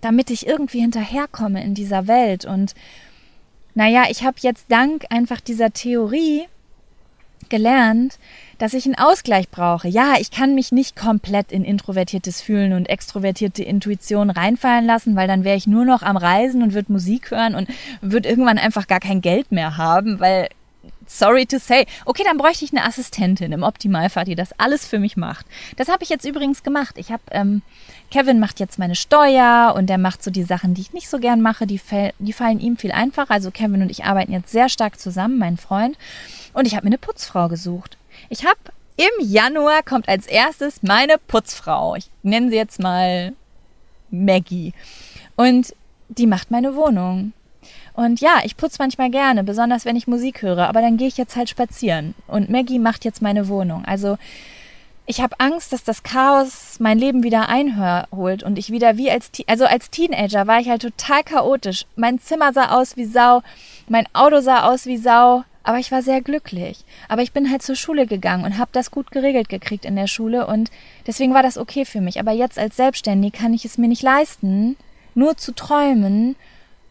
[0.00, 2.44] damit ich irgendwie hinterherkomme in dieser Welt.
[2.44, 2.74] Und
[3.74, 6.48] naja, ich habe jetzt dank einfach dieser Theorie
[7.52, 8.18] gelernt,
[8.56, 9.86] dass ich einen Ausgleich brauche.
[9.86, 15.28] Ja, ich kann mich nicht komplett in introvertiertes Fühlen und extrovertierte Intuition reinfallen lassen, weil
[15.28, 17.68] dann wäre ich nur noch am Reisen und würde Musik hören und
[18.00, 20.48] würde irgendwann einfach gar kein Geld mehr haben, weil
[21.06, 21.86] sorry to say.
[22.06, 25.46] Okay, dann bräuchte ich eine Assistentin im Optimalfall, die das alles für mich macht.
[25.76, 26.96] Das habe ich jetzt übrigens gemacht.
[26.96, 27.60] Ich habe ähm,
[28.10, 31.18] Kevin macht jetzt meine Steuer und der macht so die Sachen, die ich nicht so
[31.18, 31.80] gern mache, die,
[32.18, 33.32] die fallen ihm viel einfacher.
[33.32, 35.96] Also Kevin und ich arbeiten jetzt sehr stark zusammen, mein Freund.
[36.52, 37.96] Und ich habe mir eine Putzfrau gesucht.
[38.28, 38.58] Ich habe
[38.96, 41.94] im Januar kommt als erstes meine Putzfrau.
[41.96, 43.32] Ich nenne sie jetzt mal
[44.10, 44.74] Maggie.
[45.36, 45.74] Und
[46.08, 47.32] die macht meine Wohnung.
[47.94, 51.18] Und ja, ich putze manchmal gerne, besonders wenn ich Musik höre, aber dann gehe ich
[51.18, 52.14] jetzt halt spazieren.
[52.26, 53.84] Und Maggie macht jetzt meine Wohnung.
[53.84, 54.18] Also
[55.04, 59.30] ich habe Angst, dass das Chaos mein Leben wieder einholt und ich wieder wie als
[59.46, 61.86] also als Teenager war ich halt total chaotisch.
[61.96, 63.42] Mein Zimmer sah aus wie Sau,
[63.88, 66.84] mein Auto sah aus wie Sau, aber ich war sehr glücklich.
[67.08, 70.06] Aber ich bin halt zur Schule gegangen und habe das gut geregelt gekriegt in der
[70.06, 70.70] Schule und
[71.06, 72.18] deswegen war das okay für mich.
[72.18, 74.76] Aber jetzt als Selbstständig kann ich es mir nicht leisten,
[75.14, 76.36] nur zu träumen,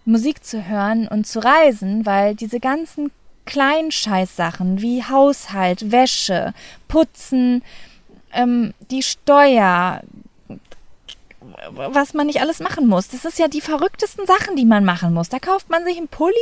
[0.05, 3.11] Musik zu hören und zu reisen, weil diese ganzen
[3.45, 6.53] kleinen Scheißsachen wie Haushalt, Wäsche,
[6.87, 7.63] Putzen,
[8.33, 10.01] ähm, die Steuer,
[11.69, 13.09] was man nicht alles machen muss.
[13.09, 15.29] Das ist ja die verrücktesten Sachen, die man machen muss.
[15.29, 16.35] Da kauft man sich einen Pulli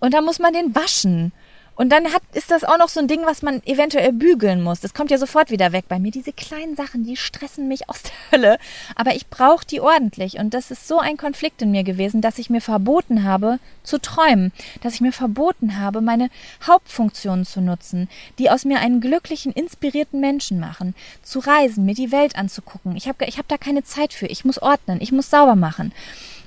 [0.00, 1.32] und dann muss man den waschen.
[1.80, 4.80] Und dann hat, ist das auch noch so ein Ding, was man eventuell bügeln muss.
[4.80, 6.10] Das kommt ja sofort wieder weg bei mir.
[6.10, 8.58] Diese kleinen Sachen, die stressen mich aus der Hölle.
[8.96, 10.34] Aber ich brauche die ordentlich.
[10.34, 13.98] Und das ist so ein Konflikt in mir gewesen, dass ich mir verboten habe, zu
[13.98, 14.52] träumen.
[14.82, 16.28] Dass ich mir verboten habe, meine
[16.66, 20.94] Hauptfunktionen zu nutzen, die aus mir einen glücklichen, inspirierten Menschen machen.
[21.22, 22.94] Zu reisen, mir die Welt anzugucken.
[22.94, 24.26] Ich habe ich hab da keine Zeit für.
[24.26, 25.00] Ich muss ordnen.
[25.00, 25.94] Ich muss sauber machen.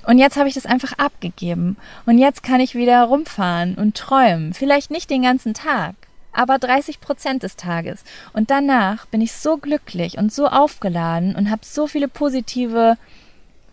[0.06, 1.76] Und jetzt habe ich das einfach abgegeben.
[2.06, 4.54] Und jetzt kann ich wieder rumfahren und träumen.
[4.54, 5.94] Vielleicht nicht den ganzen Tag,
[6.32, 8.04] aber 30 Prozent des Tages.
[8.32, 12.96] Und danach bin ich so glücklich und so aufgeladen und habe so viele positive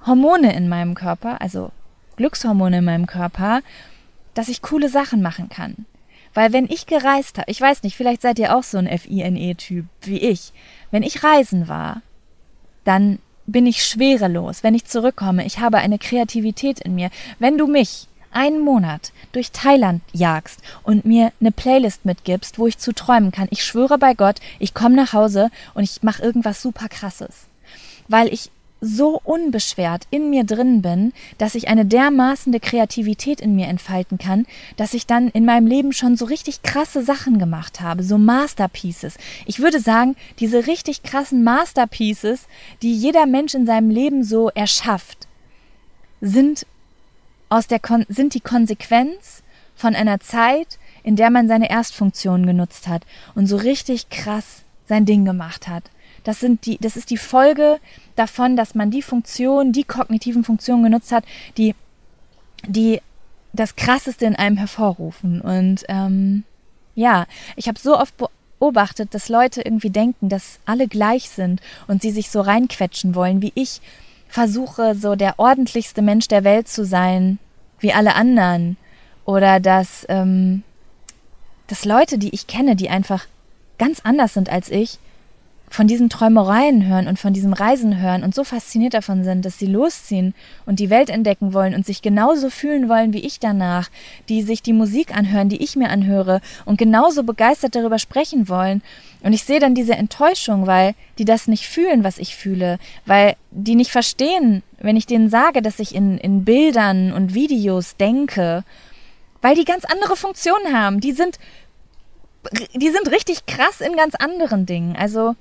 [0.06, 1.72] Hormone in meinem Körper, also
[2.16, 3.62] Glückshormone in meinem Körper,
[4.34, 5.86] dass ich coole Sachen machen kann.
[6.34, 9.86] Weil wenn ich gereist habe, ich weiß nicht, vielleicht seid ihr auch so ein FINE-Typ
[10.02, 10.54] wie ich.
[10.90, 12.02] Wenn ich reisen war,
[12.86, 13.20] dann
[13.52, 15.46] bin ich schwerelos, wenn ich zurückkomme.
[15.46, 17.10] Ich habe eine Kreativität in mir.
[17.40, 22.78] Wenn du mich einen Monat durch Thailand jagst und mir eine Playlist mitgibst, wo ich
[22.78, 26.62] zu träumen kann, ich schwöre bei Gott, ich komme nach Hause und ich mache irgendwas
[26.62, 27.48] super krasses.
[28.08, 28.52] Weil ich
[28.82, 34.48] so unbeschwert in mir drin bin, dass ich eine dermaßene Kreativität in mir entfalten kann,
[34.76, 39.18] dass ich dann in meinem Leben schon so richtig krasse Sachen gemacht habe, so Masterpieces.
[39.46, 42.48] Ich würde sagen, diese richtig krassen Masterpieces,
[42.82, 45.28] die jeder Mensch in seinem Leben so erschafft,
[46.20, 46.66] sind
[47.50, 49.44] aus der Kon sind die Konsequenz
[49.76, 53.04] von einer Zeit, in der man seine Erstfunktionen genutzt hat
[53.36, 55.84] und so richtig krass sein Ding gemacht hat.
[56.24, 57.80] Das sind die, das ist die Folge
[58.16, 61.24] davon, dass man die Funktionen, die kognitiven Funktionen genutzt hat,
[61.58, 61.76] die,
[62.68, 63.02] die
[63.54, 65.42] das Krasseste in einem hervorrufen.
[65.42, 66.44] Und ähm,
[66.96, 72.02] ja, ich habe so oft beobachtet, dass Leute irgendwie denken, dass alle gleich sind und
[72.02, 73.82] sie sich so reinquetschen wollen, wie ich
[74.28, 77.40] versuche, so der ordentlichste Mensch der Welt zu sein,
[77.80, 78.78] wie alle anderen.
[79.26, 80.64] Oder dass, ähm,
[81.68, 83.26] dass Leute, die ich kenne, die einfach
[83.78, 85.00] ganz anders sind als ich,
[85.72, 89.58] von diesen Träumereien hören und von diesem Reisen hören und so fasziniert davon sind, dass
[89.58, 93.90] sie losziehen und die Welt entdecken wollen und sich genauso fühlen wollen wie ich danach,
[94.28, 98.82] die sich die Musik anhören, die ich mir anhöre und genauso begeistert darüber sprechen wollen.
[99.24, 103.36] Und ich sehe dann diese Enttäuschung, weil die das nicht fühlen, was ich fühle, weil
[103.52, 108.66] die nicht verstehen, wenn ich denen sage, dass ich in, in Bildern und Videos denke,
[109.42, 111.00] weil die ganz andere Funktionen haben.
[111.00, 111.40] Die sind,
[112.76, 114.98] die sind richtig krass in ganz anderen Dingen.
[114.98, 115.36] Also,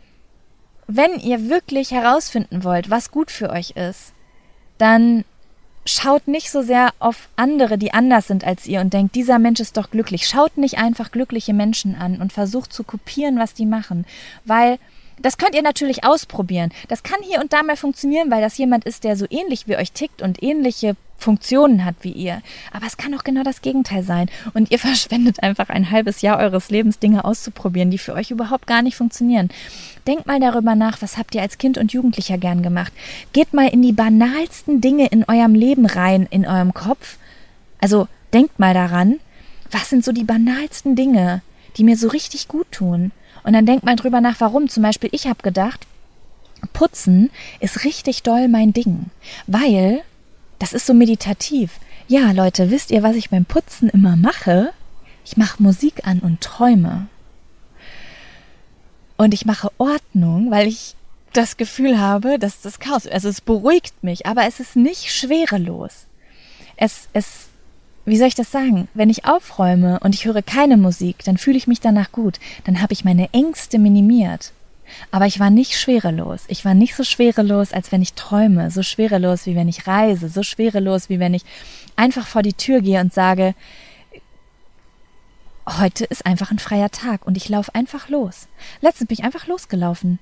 [0.96, 4.12] wenn ihr wirklich herausfinden wollt, was gut für euch ist,
[4.78, 5.24] dann
[5.86, 9.60] schaut nicht so sehr auf andere, die anders sind als ihr und denkt, dieser Mensch
[9.60, 10.26] ist doch glücklich.
[10.26, 14.04] Schaut nicht einfach glückliche Menschen an und versucht zu kopieren, was die machen,
[14.44, 14.78] weil
[15.20, 16.70] das könnt ihr natürlich ausprobieren.
[16.88, 19.76] Das kann hier und da mal funktionieren, weil das jemand ist, der so ähnlich wie
[19.76, 22.42] euch tickt und ähnliche Funktionen hat wie ihr.
[22.72, 24.28] Aber es kann auch genau das Gegenteil sein.
[24.54, 28.66] Und ihr verschwendet einfach ein halbes Jahr eures Lebens, Dinge auszuprobieren, die für euch überhaupt
[28.66, 29.50] gar nicht funktionieren.
[30.06, 32.92] Denkt mal darüber nach, was habt ihr als Kind und Jugendlicher gern gemacht.
[33.32, 37.18] Geht mal in die banalsten Dinge in eurem Leben rein, in eurem Kopf.
[37.80, 39.20] Also denkt mal daran,
[39.70, 41.42] was sind so die banalsten Dinge,
[41.76, 43.12] die mir so richtig gut tun.
[43.42, 44.68] Und dann denkt mal drüber nach, warum.
[44.68, 45.86] Zum Beispiel, ich habe gedacht,
[46.72, 49.06] Putzen ist richtig doll mein Ding,
[49.46, 50.02] weil
[50.60, 51.80] das ist so meditativ.
[52.06, 54.72] Ja, Leute, wisst ihr, was ich beim Putzen immer mache?
[55.24, 57.08] Ich mache Musik an und träume.
[59.16, 60.94] Und ich mache Ordnung, weil ich
[61.32, 66.06] das Gefühl habe, dass das Chaos, also es beruhigt mich, aber es ist nicht schwerelos.
[66.76, 67.48] Es, es,
[68.04, 68.88] wie soll ich das sagen?
[68.94, 72.38] Wenn ich aufräume und ich höre keine Musik, dann fühle ich mich danach gut.
[72.64, 74.52] Dann habe ich meine Ängste minimiert.
[75.10, 76.44] Aber ich war nicht schwerelos.
[76.48, 80.28] Ich war nicht so schwerelos, als wenn ich träume, so schwerelos, wie wenn ich reise,
[80.28, 81.44] so schwerelos, wie wenn ich
[81.96, 83.54] einfach vor die Tür gehe und sage,
[85.78, 88.48] heute ist einfach ein freier Tag und ich laufe einfach los.
[88.80, 90.18] Letztens bin ich einfach losgelaufen.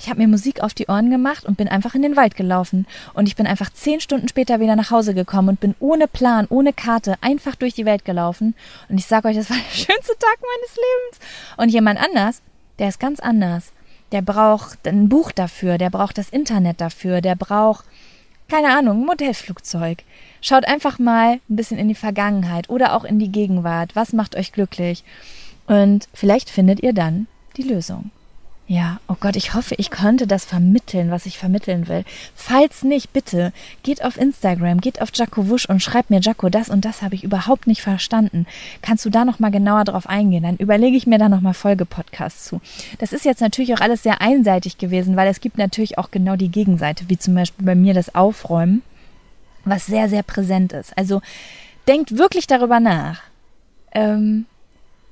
[0.00, 2.86] Ich habe mir Musik auf die Ohren gemacht und bin einfach in den Wald gelaufen.
[3.14, 6.46] Und ich bin einfach zehn Stunden später wieder nach Hause gekommen und bin ohne Plan,
[6.48, 8.54] ohne Karte einfach durch die Welt gelaufen.
[8.88, 11.28] Und ich sage euch, das war der schönste Tag meines Lebens.
[11.56, 12.42] Und jemand anders
[12.78, 13.72] der ist ganz anders.
[14.12, 17.84] Der braucht ein Buch dafür, der braucht das Internet dafür, der braucht,
[18.48, 20.02] keine Ahnung, ein Modellflugzeug.
[20.40, 23.94] Schaut einfach mal ein bisschen in die Vergangenheit oder auch in die Gegenwart.
[23.94, 25.04] Was macht euch glücklich?
[25.66, 28.10] Und vielleicht findet ihr dann die Lösung.
[28.70, 32.04] Ja, oh Gott, ich hoffe, ich konnte das vermitteln, was ich vermitteln will.
[32.34, 36.68] Falls nicht, bitte, geht auf Instagram, geht auf Jaco Wusch und schreibt mir, Jaco, das
[36.68, 38.46] und das habe ich überhaupt nicht verstanden.
[38.82, 40.42] Kannst du da nochmal genauer drauf eingehen?
[40.42, 42.60] Dann überlege ich mir da nochmal Folgepodcasts zu.
[42.98, 46.36] Das ist jetzt natürlich auch alles sehr einseitig gewesen, weil es gibt natürlich auch genau
[46.36, 48.82] die Gegenseite, wie zum Beispiel bei mir das Aufräumen,
[49.64, 50.96] was sehr, sehr präsent ist.
[50.98, 51.22] Also
[51.86, 53.22] denkt wirklich darüber nach.
[53.92, 54.44] Ähm,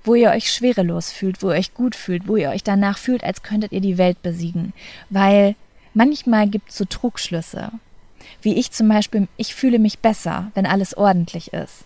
[0.07, 3.25] wo ihr euch schwerelos fühlt, wo ihr euch gut fühlt, wo ihr euch danach fühlt,
[3.25, 4.73] als könntet ihr die Welt besiegen.
[5.11, 5.57] Weil
[5.95, 7.73] manchmal gibt es so Trugschlüsse.
[8.41, 11.85] Wie ich zum Beispiel, ich fühle mich besser, wenn alles ordentlich ist.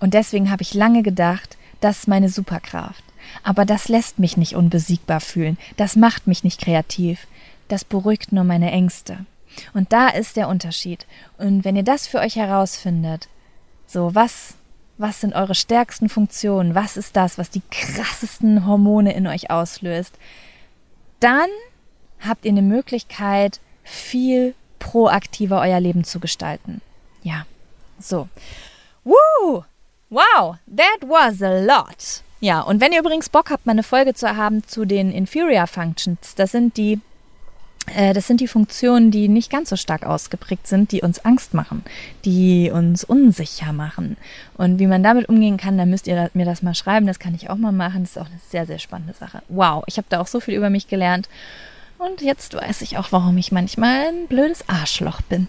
[0.00, 3.04] Und deswegen habe ich lange gedacht, das ist meine Superkraft.
[3.44, 5.56] Aber das lässt mich nicht unbesiegbar fühlen.
[5.76, 7.26] Das macht mich nicht kreativ.
[7.68, 9.24] Das beruhigt nur meine Ängste.
[9.74, 11.06] Und da ist der Unterschied.
[11.38, 13.28] Und wenn ihr das für euch herausfindet,
[13.86, 14.54] so was
[14.98, 16.74] was sind eure stärksten Funktionen?
[16.74, 20.14] Was ist das, was die krassesten Hormone in euch auslöst?
[21.20, 21.48] Dann
[22.20, 26.80] habt ihr eine Möglichkeit, viel proaktiver euer Leben zu gestalten.
[27.22, 27.46] Ja,
[27.98, 28.28] so.
[29.04, 29.64] Woo!
[30.10, 32.22] Wow, that was a lot.
[32.40, 35.66] Ja, und wenn ihr übrigens Bock habt, mal eine Folge zu haben zu den Inferior
[35.66, 37.00] Functions, das sind die
[37.86, 41.82] das sind die Funktionen, die nicht ganz so stark ausgeprägt sind, die uns Angst machen,
[42.24, 44.16] die uns unsicher machen.
[44.56, 47.06] Und wie man damit umgehen kann, dann müsst ihr mir das mal schreiben.
[47.06, 48.02] Das kann ich auch mal machen.
[48.02, 49.42] Das ist auch eine sehr, sehr spannende Sache.
[49.48, 51.28] Wow, ich habe da auch so viel über mich gelernt.
[51.98, 55.48] Und jetzt weiß ich auch, warum ich manchmal ein blödes Arschloch bin.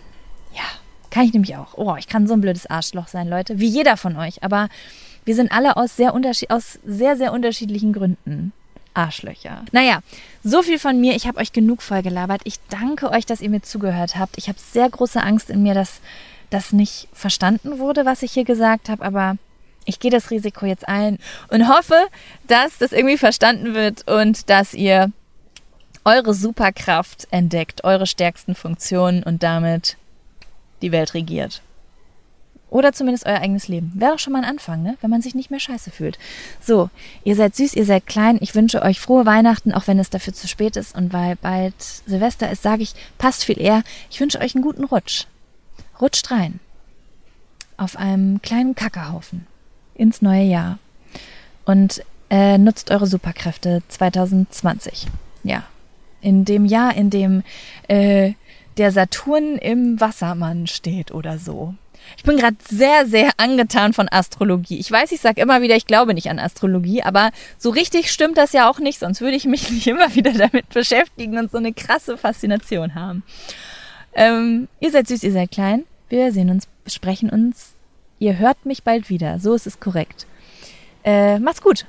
[0.54, 0.64] Ja,
[1.12, 1.78] kann ich nämlich auch.
[1.78, 3.60] Oh, ich kann so ein blödes Arschloch sein, Leute.
[3.60, 4.44] Wie jeder von euch.
[4.44, 4.70] Aber
[5.24, 6.14] wir sind alle aus sehr,
[6.50, 8.54] aus sehr, sehr unterschiedlichen Gründen
[8.94, 9.64] Arschlöcher.
[9.72, 10.00] Naja,
[10.44, 11.16] so viel von mir.
[11.16, 12.42] Ich habe euch genug vollgelabert.
[12.44, 14.38] Ich danke euch, dass ihr mir zugehört habt.
[14.38, 16.02] Ich habe sehr große Angst in mir, dass
[16.50, 19.38] das nicht verstanden wurde, was ich hier gesagt habe, aber
[19.86, 21.18] ich gehe das Risiko jetzt ein
[21.50, 22.06] und hoffe,
[22.48, 25.12] dass das irgendwie verstanden wird und dass ihr
[26.06, 29.98] eure Superkraft entdeckt, eure stärksten Funktionen und damit
[30.82, 31.62] die Welt regiert.
[32.74, 33.92] Oder zumindest euer eigenes Leben.
[33.94, 34.98] Wäre doch schon mal ein Anfang, ne?
[35.02, 36.18] wenn man sich nicht mehr scheiße fühlt.
[36.60, 36.90] So,
[37.24, 38.40] ihr seid süß, ihr seid klein.
[38.42, 40.96] Ich wünsche euch frohe Weihnachten, auch wenn es dafür zu spät ist.
[40.96, 43.84] Und weil bald Silvester ist, sage ich, passt viel eher.
[44.10, 45.26] Ich wünsche euch einen guten Rutsch.
[46.02, 46.60] Rutscht rein.
[47.78, 49.46] Auf einem kleinen Kackerhaufen.
[49.94, 50.80] Ins neue Jahr.
[51.66, 55.06] Und äh, nutzt eure Superkräfte 2020.
[55.44, 55.62] Ja.
[56.22, 57.44] In dem Jahr, in dem
[57.88, 58.34] äh,
[58.78, 61.76] der Saturn im Wassermann steht oder so.
[62.18, 64.80] Ich bin gerade sehr, sehr angetan von Astrologie.
[64.80, 68.38] Ich weiß, ich sage immer wieder, ich glaube nicht an Astrologie, aber so richtig stimmt
[68.38, 71.58] das ja auch nicht, sonst würde ich mich nicht immer wieder damit beschäftigen und so
[71.58, 73.24] eine krasse Faszination haben.
[74.14, 75.86] Ähm, ihr seid süß, ihr seid klein.
[76.10, 77.74] Wir sehen uns, sprechen uns.
[78.20, 79.40] Ihr hört mich bald wieder.
[79.40, 80.28] So ist es korrekt.
[81.04, 81.86] Äh, macht's gut.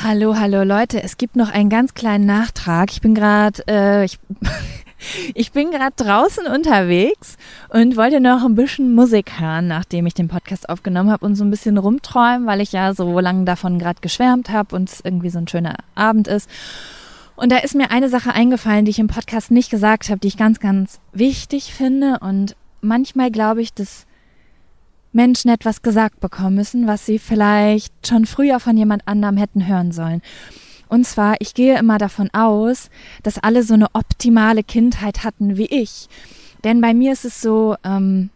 [0.00, 1.02] Hallo, hallo Leute.
[1.02, 2.92] Es gibt noch einen ganz kleinen Nachtrag.
[2.92, 4.20] Ich bin gerade, äh, ich
[5.34, 7.36] Ich bin gerade draußen unterwegs
[7.68, 11.44] und wollte noch ein bisschen Musik hören, nachdem ich den Podcast aufgenommen habe und so
[11.44, 15.30] ein bisschen rumträumen, weil ich ja so lange davon gerade geschwärmt habe und es irgendwie
[15.30, 16.48] so ein schöner Abend ist.
[17.34, 20.28] Und da ist mir eine Sache eingefallen, die ich im Podcast nicht gesagt habe, die
[20.28, 22.18] ich ganz, ganz wichtig finde.
[22.20, 24.07] Und manchmal glaube ich, dass
[25.12, 29.92] Menschen etwas gesagt bekommen müssen, was sie vielleicht schon früher von jemand anderem hätten hören
[29.92, 30.22] sollen.
[30.88, 32.90] Und zwar, ich gehe immer davon aus,
[33.22, 36.08] dass alle so eine optimale Kindheit hatten wie ich.
[36.64, 38.30] Denn bei mir ist es so, ähm,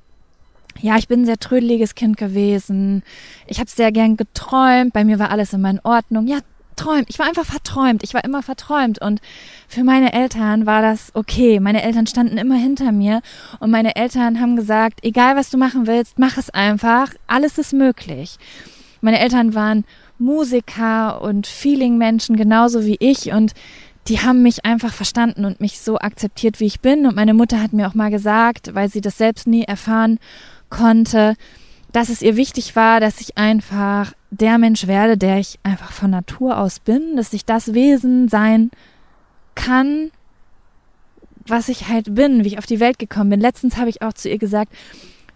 [0.80, 3.02] ja, ich bin ein sehr trödeliges Kind gewesen.
[3.46, 4.92] Ich habe sehr gern geträumt.
[4.92, 6.26] Bei mir war alles immer in Ordnung.
[6.26, 6.38] Ja,
[6.76, 7.06] träumt.
[7.08, 8.02] Ich war einfach verträumt.
[8.02, 9.00] Ich war immer verträumt.
[9.00, 9.20] Und
[9.68, 11.60] für meine Eltern war das okay.
[11.60, 13.22] Meine Eltern standen immer hinter mir.
[13.60, 17.10] Und meine Eltern haben gesagt, egal was du machen willst, mach es einfach.
[17.26, 18.38] Alles ist möglich.
[19.00, 19.84] Meine Eltern waren
[20.18, 23.52] Musiker und Feeling-Menschen genauso wie ich und
[24.08, 27.06] die haben mich einfach verstanden und mich so akzeptiert, wie ich bin.
[27.06, 30.18] Und meine Mutter hat mir auch mal gesagt, weil sie das selbst nie erfahren
[30.70, 31.36] konnte,
[31.92, 36.10] dass es ihr wichtig war, dass ich einfach der Mensch werde, der ich einfach von
[36.10, 38.70] Natur aus bin, dass ich das Wesen sein
[39.54, 40.10] kann,
[41.46, 43.40] was ich halt bin, wie ich auf die Welt gekommen bin.
[43.40, 44.72] Letztens habe ich auch zu ihr gesagt,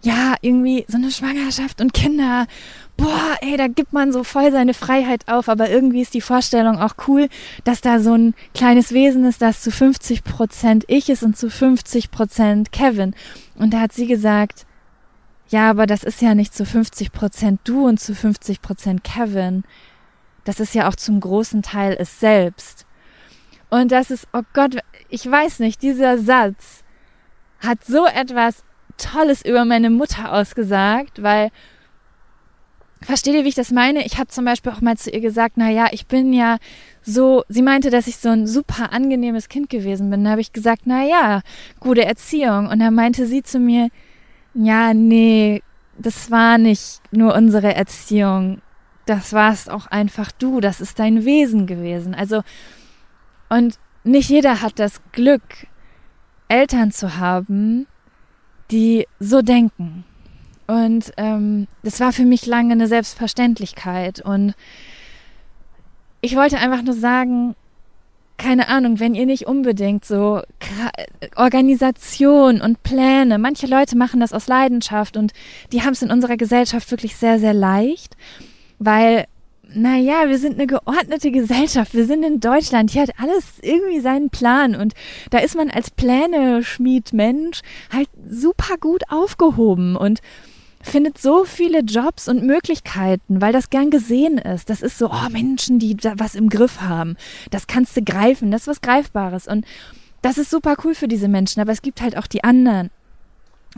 [0.01, 2.47] ja, irgendwie so eine Schwangerschaft und Kinder
[2.97, 6.79] boah, ey, da gibt man so voll seine Freiheit auf, aber irgendwie ist die Vorstellung
[6.79, 7.29] auch cool,
[7.63, 11.49] dass da so ein kleines Wesen ist, das zu 50 Prozent ich ist und zu
[11.49, 13.15] 50 Prozent Kevin.
[13.55, 14.65] Und da hat sie gesagt,
[15.49, 19.63] ja, aber das ist ja nicht zu 50 Prozent du und zu 50 Prozent Kevin.
[20.43, 22.85] das ist ja auch zum großen Teil es selbst.
[23.69, 24.77] Und das ist, oh Gott,
[25.09, 26.83] ich weiß nicht, dieser Satz
[27.59, 28.63] hat so etwas
[28.97, 31.49] Tolles über meine Mutter ausgesagt, weil
[33.01, 34.05] Versteht ihr, wie ich das meine?
[34.05, 36.57] Ich habe zum Beispiel auch mal zu ihr gesagt, na ja, ich bin ja
[37.03, 40.23] so, sie meinte, dass ich so ein super angenehmes Kind gewesen bin.
[40.23, 41.41] Da habe ich gesagt, na ja,
[41.79, 42.67] gute Erziehung.
[42.67, 43.89] Und dann meinte sie zu mir,
[44.57, 45.61] ja, nee,
[45.99, 48.61] das war nicht nur unsere Erziehung.
[49.05, 50.59] Das warst auch einfach du.
[50.59, 52.15] Das ist dein Wesen gewesen.
[52.15, 52.41] Also,
[53.49, 55.67] und nicht jeder hat das Glück,
[56.47, 57.87] Eltern zu haben,
[58.71, 60.03] die so denken.
[60.65, 64.21] Und ähm, das war für mich lange eine Selbstverständlichkeit.
[64.21, 64.55] Und
[66.21, 67.55] ich wollte einfach nur sagen,
[68.37, 70.41] keine Ahnung, wenn ihr nicht unbedingt so
[71.35, 75.33] Organisation und Pläne, manche Leute machen das aus Leidenschaft und
[75.71, 78.15] die haben es in unserer Gesellschaft wirklich sehr, sehr leicht,
[78.77, 79.25] weil,
[79.73, 84.29] naja, wir sind eine geordnete Gesellschaft, wir sind in Deutschland, hier hat alles irgendwie seinen
[84.29, 84.93] Plan und
[85.31, 87.61] da ist man als Pläne-Schmied-Mensch
[87.91, 90.21] halt super gut aufgehoben und
[90.87, 94.69] findet so viele Jobs und Möglichkeiten, weil das gern gesehen ist.
[94.69, 97.15] Das ist so, oh, Menschen, die da was im Griff haben.
[97.51, 99.47] Das kannst du greifen, das ist was Greifbares.
[99.47, 99.65] Und
[100.21, 102.89] das ist super cool für diese Menschen, aber es gibt halt auch die anderen.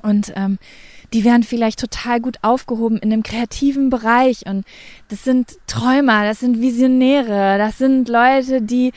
[0.02, 0.58] Und ähm,
[1.14, 4.46] die wären vielleicht total gut aufgehoben in einem kreativen Bereich.
[4.46, 4.66] Und
[5.10, 8.92] das sind Träumer, das sind Visionäre, das sind Leute, die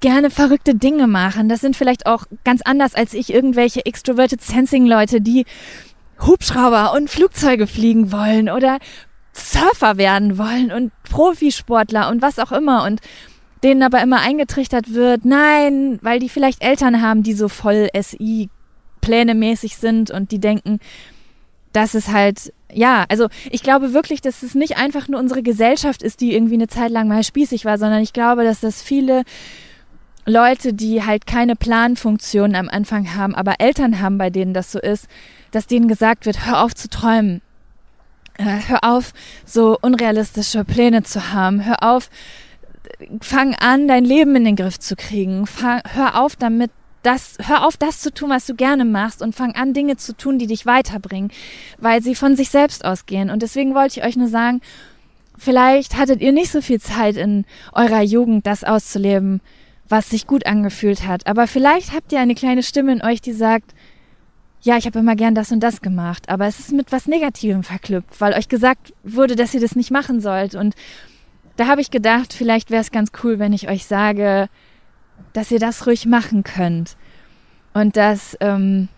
[0.00, 1.48] gerne verrückte Dinge machen.
[1.48, 5.44] Das sind vielleicht auch ganz anders als ich irgendwelche extroverted sensing Leute, die
[6.20, 8.78] Hubschrauber und Flugzeuge fliegen wollen oder
[9.32, 13.00] Surfer werden wollen und Profisportler und was auch immer und
[13.62, 18.50] denen aber immer eingetrichtert wird, nein, weil die vielleicht Eltern haben, die so voll SI
[19.00, 20.80] plänemäßig sind und die denken,
[21.72, 26.02] dass es halt, ja, also ich glaube wirklich, dass es nicht einfach nur unsere Gesellschaft
[26.02, 29.24] ist, die irgendwie eine Zeit lang mal spießig war, sondern ich glaube, dass das viele
[30.24, 34.78] Leute, die halt keine Planfunktion am Anfang haben, aber Eltern haben, bei denen das so
[34.78, 35.08] ist,
[35.50, 37.42] dass denen gesagt wird, hör auf zu träumen.
[38.38, 39.12] Äh, hör auf,
[39.44, 41.64] so unrealistische Pläne zu haben.
[41.64, 42.10] Hör auf,
[43.20, 45.46] fang an, dein Leben in den Griff zu kriegen.
[45.46, 46.70] Fang, hör auf damit,
[47.02, 50.16] das, hör auf, das zu tun, was du gerne machst und fang an, Dinge zu
[50.16, 51.30] tun, die dich weiterbringen,
[51.78, 53.30] weil sie von sich selbst ausgehen.
[53.30, 54.60] Und deswegen wollte ich euch nur sagen,
[55.36, 59.40] vielleicht hattet ihr nicht so viel Zeit in eurer Jugend, das auszuleben,
[59.88, 61.26] was sich gut angefühlt hat.
[61.26, 63.74] Aber vielleicht habt ihr eine kleine Stimme in euch, die sagt,
[64.62, 67.62] ja, ich habe immer gern das und das gemacht, aber es ist mit was Negativem
[67.62, 70.54] verknüpft, weil euch gesagt wurde, dass ihr das nicht machen sollt.
[70.54, 70.74] Und
[71.56, 74.48] da habe ich gedacht, vielleicht wäre es ganz cool, wenn ich euch sage,
[75.32, 76.96] dass ihr das ruhig machen könnt.
[77.72, 78.88] Und dass, ähm,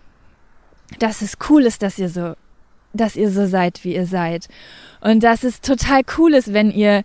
[0.99, 2.33] dass es cool ist, dass ihr so,
[2.93, 4.47] dass ihr so seid, wie ihr seid.
[5.01, 7.03] Und dass es total cool ist, wenn ihr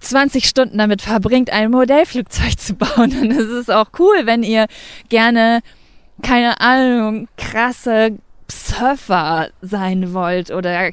[0.00, 3.18] 20 Stunden damit verbringt, ein Modellflugzeug zu bauen.
[3.20, 4.66] Und es ist auch cool, wenn ihr
[5.08, 5.60] gerne
[6.22, 8.18] keine Ahnung, krasse
[8.50, 10.92] Surfer sein wollt oder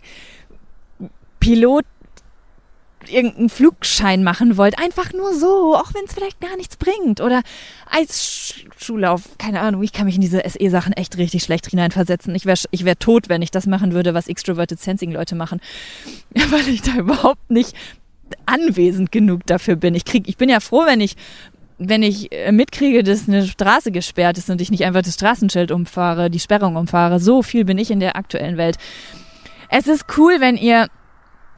[1.39, 1.85] Pilot
[3.07, 7.21] irgendeinen Flugschein machen wollt, einfach nur so, auch wenn es vielleicht gar nichts bringt.
[7.21, 7.41] Oder
[7.89, 12.35] Eisschuhlauf, keine Ahnung, ich kann mich in diese SE-Sachen echt richtig schlecht hineinversetzen.
[12.35, 15.59] Ich wäre ich wär tot, wenn ich das machen würde, was Extroverted Sensing-Leute machen.
[16.33, 17.75] Weil ich da überhaupt nicht
[18.45, 19.95] anwesend genug dafür bin.
[19.95, 21.15] Ich krieg, ich bin ja froh, wenn ich
[21.83, 25.71] wenn ich äh, mitkriege, dass eine Straße gesperrt ist und ich nicht einfach das Straßenschild
[25.71, 28.77] umfahre, die Sperrung umfahre, so viel bin ich in der aktuellen Welt.
[29.69, 30.87] Es ist cool, wenn ihr,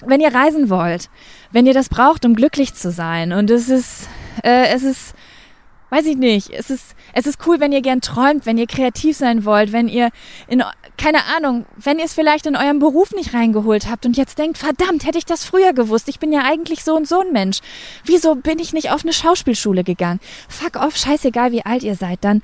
[0.06, 1.10] wenn ihr reisen wollt,
[1.52, 3.34] wenn ihr das braucht, um glücklich zu sein.
[3.34, 4.08] Und es ist,
[4.44, 5.14] äh, es ist,
[5.94, 9.16] weiß ich nicht, es ist, es ist cool, wenn ihr gern träumt, wenn ihr kreativ
[9.16, 10.10] sein wollt, wenn ihr
[10.48, 10.64] in,
[10.98, 14.58] keine Ahnung, wenn ihr es vielleicht in eurem Beruf nicht reingeholt habt und jetzt denkt,
[14.58, 17.60] verdammt, hätte ich das früher gewusst, ich bin ja eigentlich so und so ein Mensch.
[18.06, 20.20] Wieso bin ich nicht auf eine Schauspielschule gegangen?
[20.50, 22.42] Fuck off, scheißegal wie alt ihr seid, dann,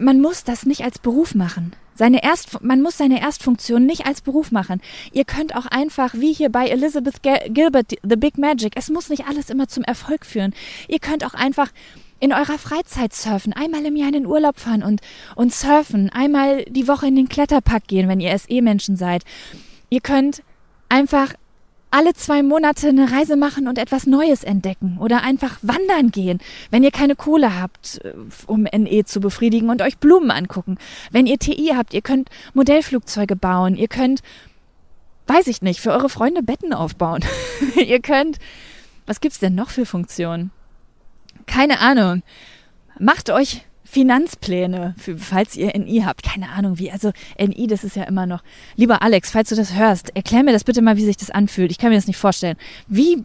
[0.00, 1.74] man muss das nicht als Beruf machen.
[1.96, 4.80] Seine Erst, man muss seine Erstfunktion nicht als Beruf machen.
[5.10, 9.26] Ihr könnt auch einfach, wie hier bei Elizabeth Gilbert, The Big Magic, es muss nicht
[9.26, 10.54] alles immer zum Erfolg führen.
[10.86, 11.70] Ihr könnt auch einfach
[12.18, 15.00] in eurer Freizeit surfen, einmal im Jahr in den Urlaub fahren und,
[15.34, 19.22] und surfen, einmal die Woche in den Kletterpark gehen, wenn ihr SE-Menschen seid.
[19.90, 20.42] Ihr könnt
[20.88, 21.34] einfach
[21.90, 26.40] alle zwei Monate eine Reise machen und etwas Neues entdecken oder einfach wandern gehen,
[26.70, 28.12] wenn ihr keine Kohle habt, äh,
[28.46, 30.78] um NE zu befriedigen und euch Blumen angucken.
[31.10, 34.22] Wenn ihr TI habt, ihr könnt Modellflugzeuge bauen, ihr könnt,
[35.26, 37.24] weiß ich nicht, für eure Freunde Betten aufbauen.
[37.76, 38.38] ihr könnt,
[39.06, 40.50] was gibt's denn noch für Funktionen?
[41.46, 42.22] Keine Ahnung.
[42.98, 46.22] Macht euch Finanzpläne, für, falls ihr NI habt.
[46.22, 46.90] Keine Ahnung wie.
[46.90, 48.42] Also NI, das ist ja immer noch.
[48.74, 51.70] Lieber Alex, falls du das hörst, erklär mir das bitte mal, wie sich das anfühlt.
[51.70, 52.56] Ich kann mir das nicht vorstellen.
[52.88, 53.22] Wie,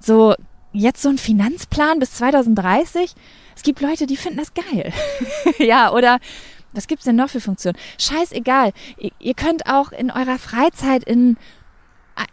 [0.00, 0.34] so
[0.72, 3.14] jetzt so ein Finanzplan bis 2030.
[3.54, 4.92] Es gibt Leute, die finden das geil.
[5.58, 6.18] ja, oder
[6.72, 7.76] was gibt's denn noch für Funktionen?
[7.98, 8.72] Scheißegal.
[8.96, 11.36] Ihr, ihr könnt auch in eurer Freizeit in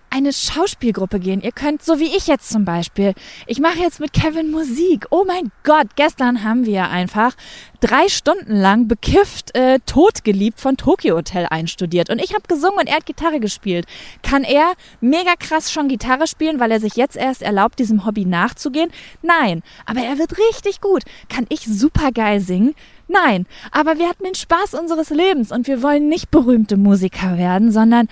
[0.09, 1.41] eine Schauspielgruppe gehen.
[1.41, 3.13] Ihr könnt, so wie ich jetzt zum Beispiel,
[3.45, 5.05] ich mache jetzt mit Kevin Musik.
[5.11, 7.35] Oh mein Gott, gestern haben wir einfach
[7.81, 12.09] drei Stunden lang bekifft, äh, totgeliebt von Tokyo Hotel einstudiert.
[12.09, 13.85] Und ich habe gesungen und er hat Gitarre gespielt.
[14.23, 18.25] Kann er mega krass schon Gitarre spielen, weil er sich jetzt erst erlaubt, diesem Hobby
[18.25, 18.89] nachzugehen?
[19.21, 19.61] Nein.
[19.85, 21.03] Aber er wird richtig gut.
[21.29, 22.73] Kann ich super geil singen?
[23.07, 23.45] Nein.
[23.71, 28.07] Aber wir hatten den Spaß unseres Lebens und wir wollen nicht berühmte Musiker werden, sondern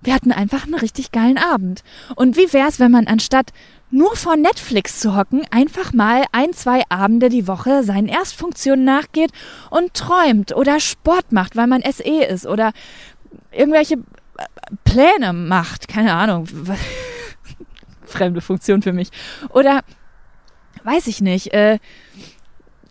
[0.00, 1.82] wir hatten einfach einen richtig geilen Abend.
[2.14, 3.52] Und wie wär's, wenn man anstatt
[3.90, 9.30] nur vor Netflix zu hocken, einfach mal ein, zwei Abende die Woche seinen Erstfunktionen nachgeht
[9.70, 12.72] und träumt oder Sport macht, weil man SE ist oder
[13.50, 14.44] irgendwelche äh,
[14.84, 16.46] Pläne macht, keine Ahnung,
[18.04, 19.08] fremde Funktion für mich.
[19.50, 19.80] Oder
[20.84, 21.78] weiß ich nicht, äh,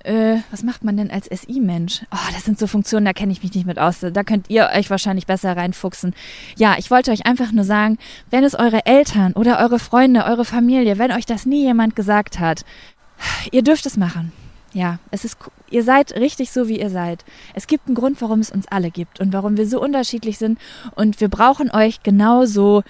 [0.08, 2.06] äh, was macht man denn als SI-Mensch?
[2.12, 4.00] Oh, das sind so Funktionen, da kenne ich mich nicht mit aus.
[4.00, 6.16] Da könnt ihr euch wahrscheinlich besser reinfuchsen.
[6.56, 7.98] Ja, ich wollte euch einfach nur sagen,
[8.30, 12.40] wenn es eure Eltern oder eure Freunde, eure Familie, wenn euch das nie jemand gesagt
[12.40, 12.64] hat,
[13.52, 14.32] ihr dürft es machen.
[14.74, 15.38] Ja, es ist,
[15.70, 17.26] ihr seid richtig so, wie ihr seid.
[17.54, 20.60] Es gibt einen Grund, warum es uns alle gibt und warum wir so unterschiedlich sind.
[20.96, 22.84] Und wir brauchen euch genauso,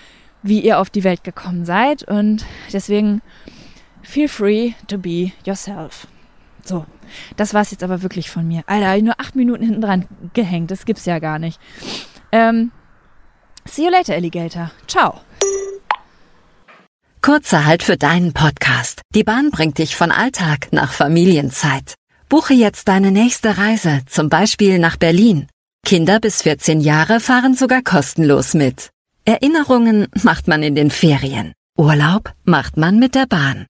[0.44, 2.04] wie ihr auf die Welt gekommen seid.
[2.04, 3.22] Und deswegen,
[4.02, 6.08] feel free to be yourself.
[6.64, 6.86] So,
[7.36, 8.64] das war's jetzt aber wirklich von mir.
[8.68, 10.72] Alter, nur acht Minuten hinten dran gehängt.
[10.72, 11.60] Das gibt's ja gar nicht.
[12.32, 12.72] Ähm,
[13.66, 14.72] see you later, Alligator.
[14.88, 15.22] Ciao.
[17.22, 19.02] Kurzer Halt für deinen Podcast.
[19.14, 21.96] Die Bahn bringt dich von Alltag nach Familienzeit.
[22.30, 25.48] Buche jetzt deine nächste Reise, zum Beispiel nach Berlin.
[25.86, 28.90] Kinder bis 14 Jahre fahren sogar kostenlos mit.
[29.26, 31.54] Erinnerungen macht man in den Ferien.
[31.78, 33.66] Urlaub macht man mit der Bahn.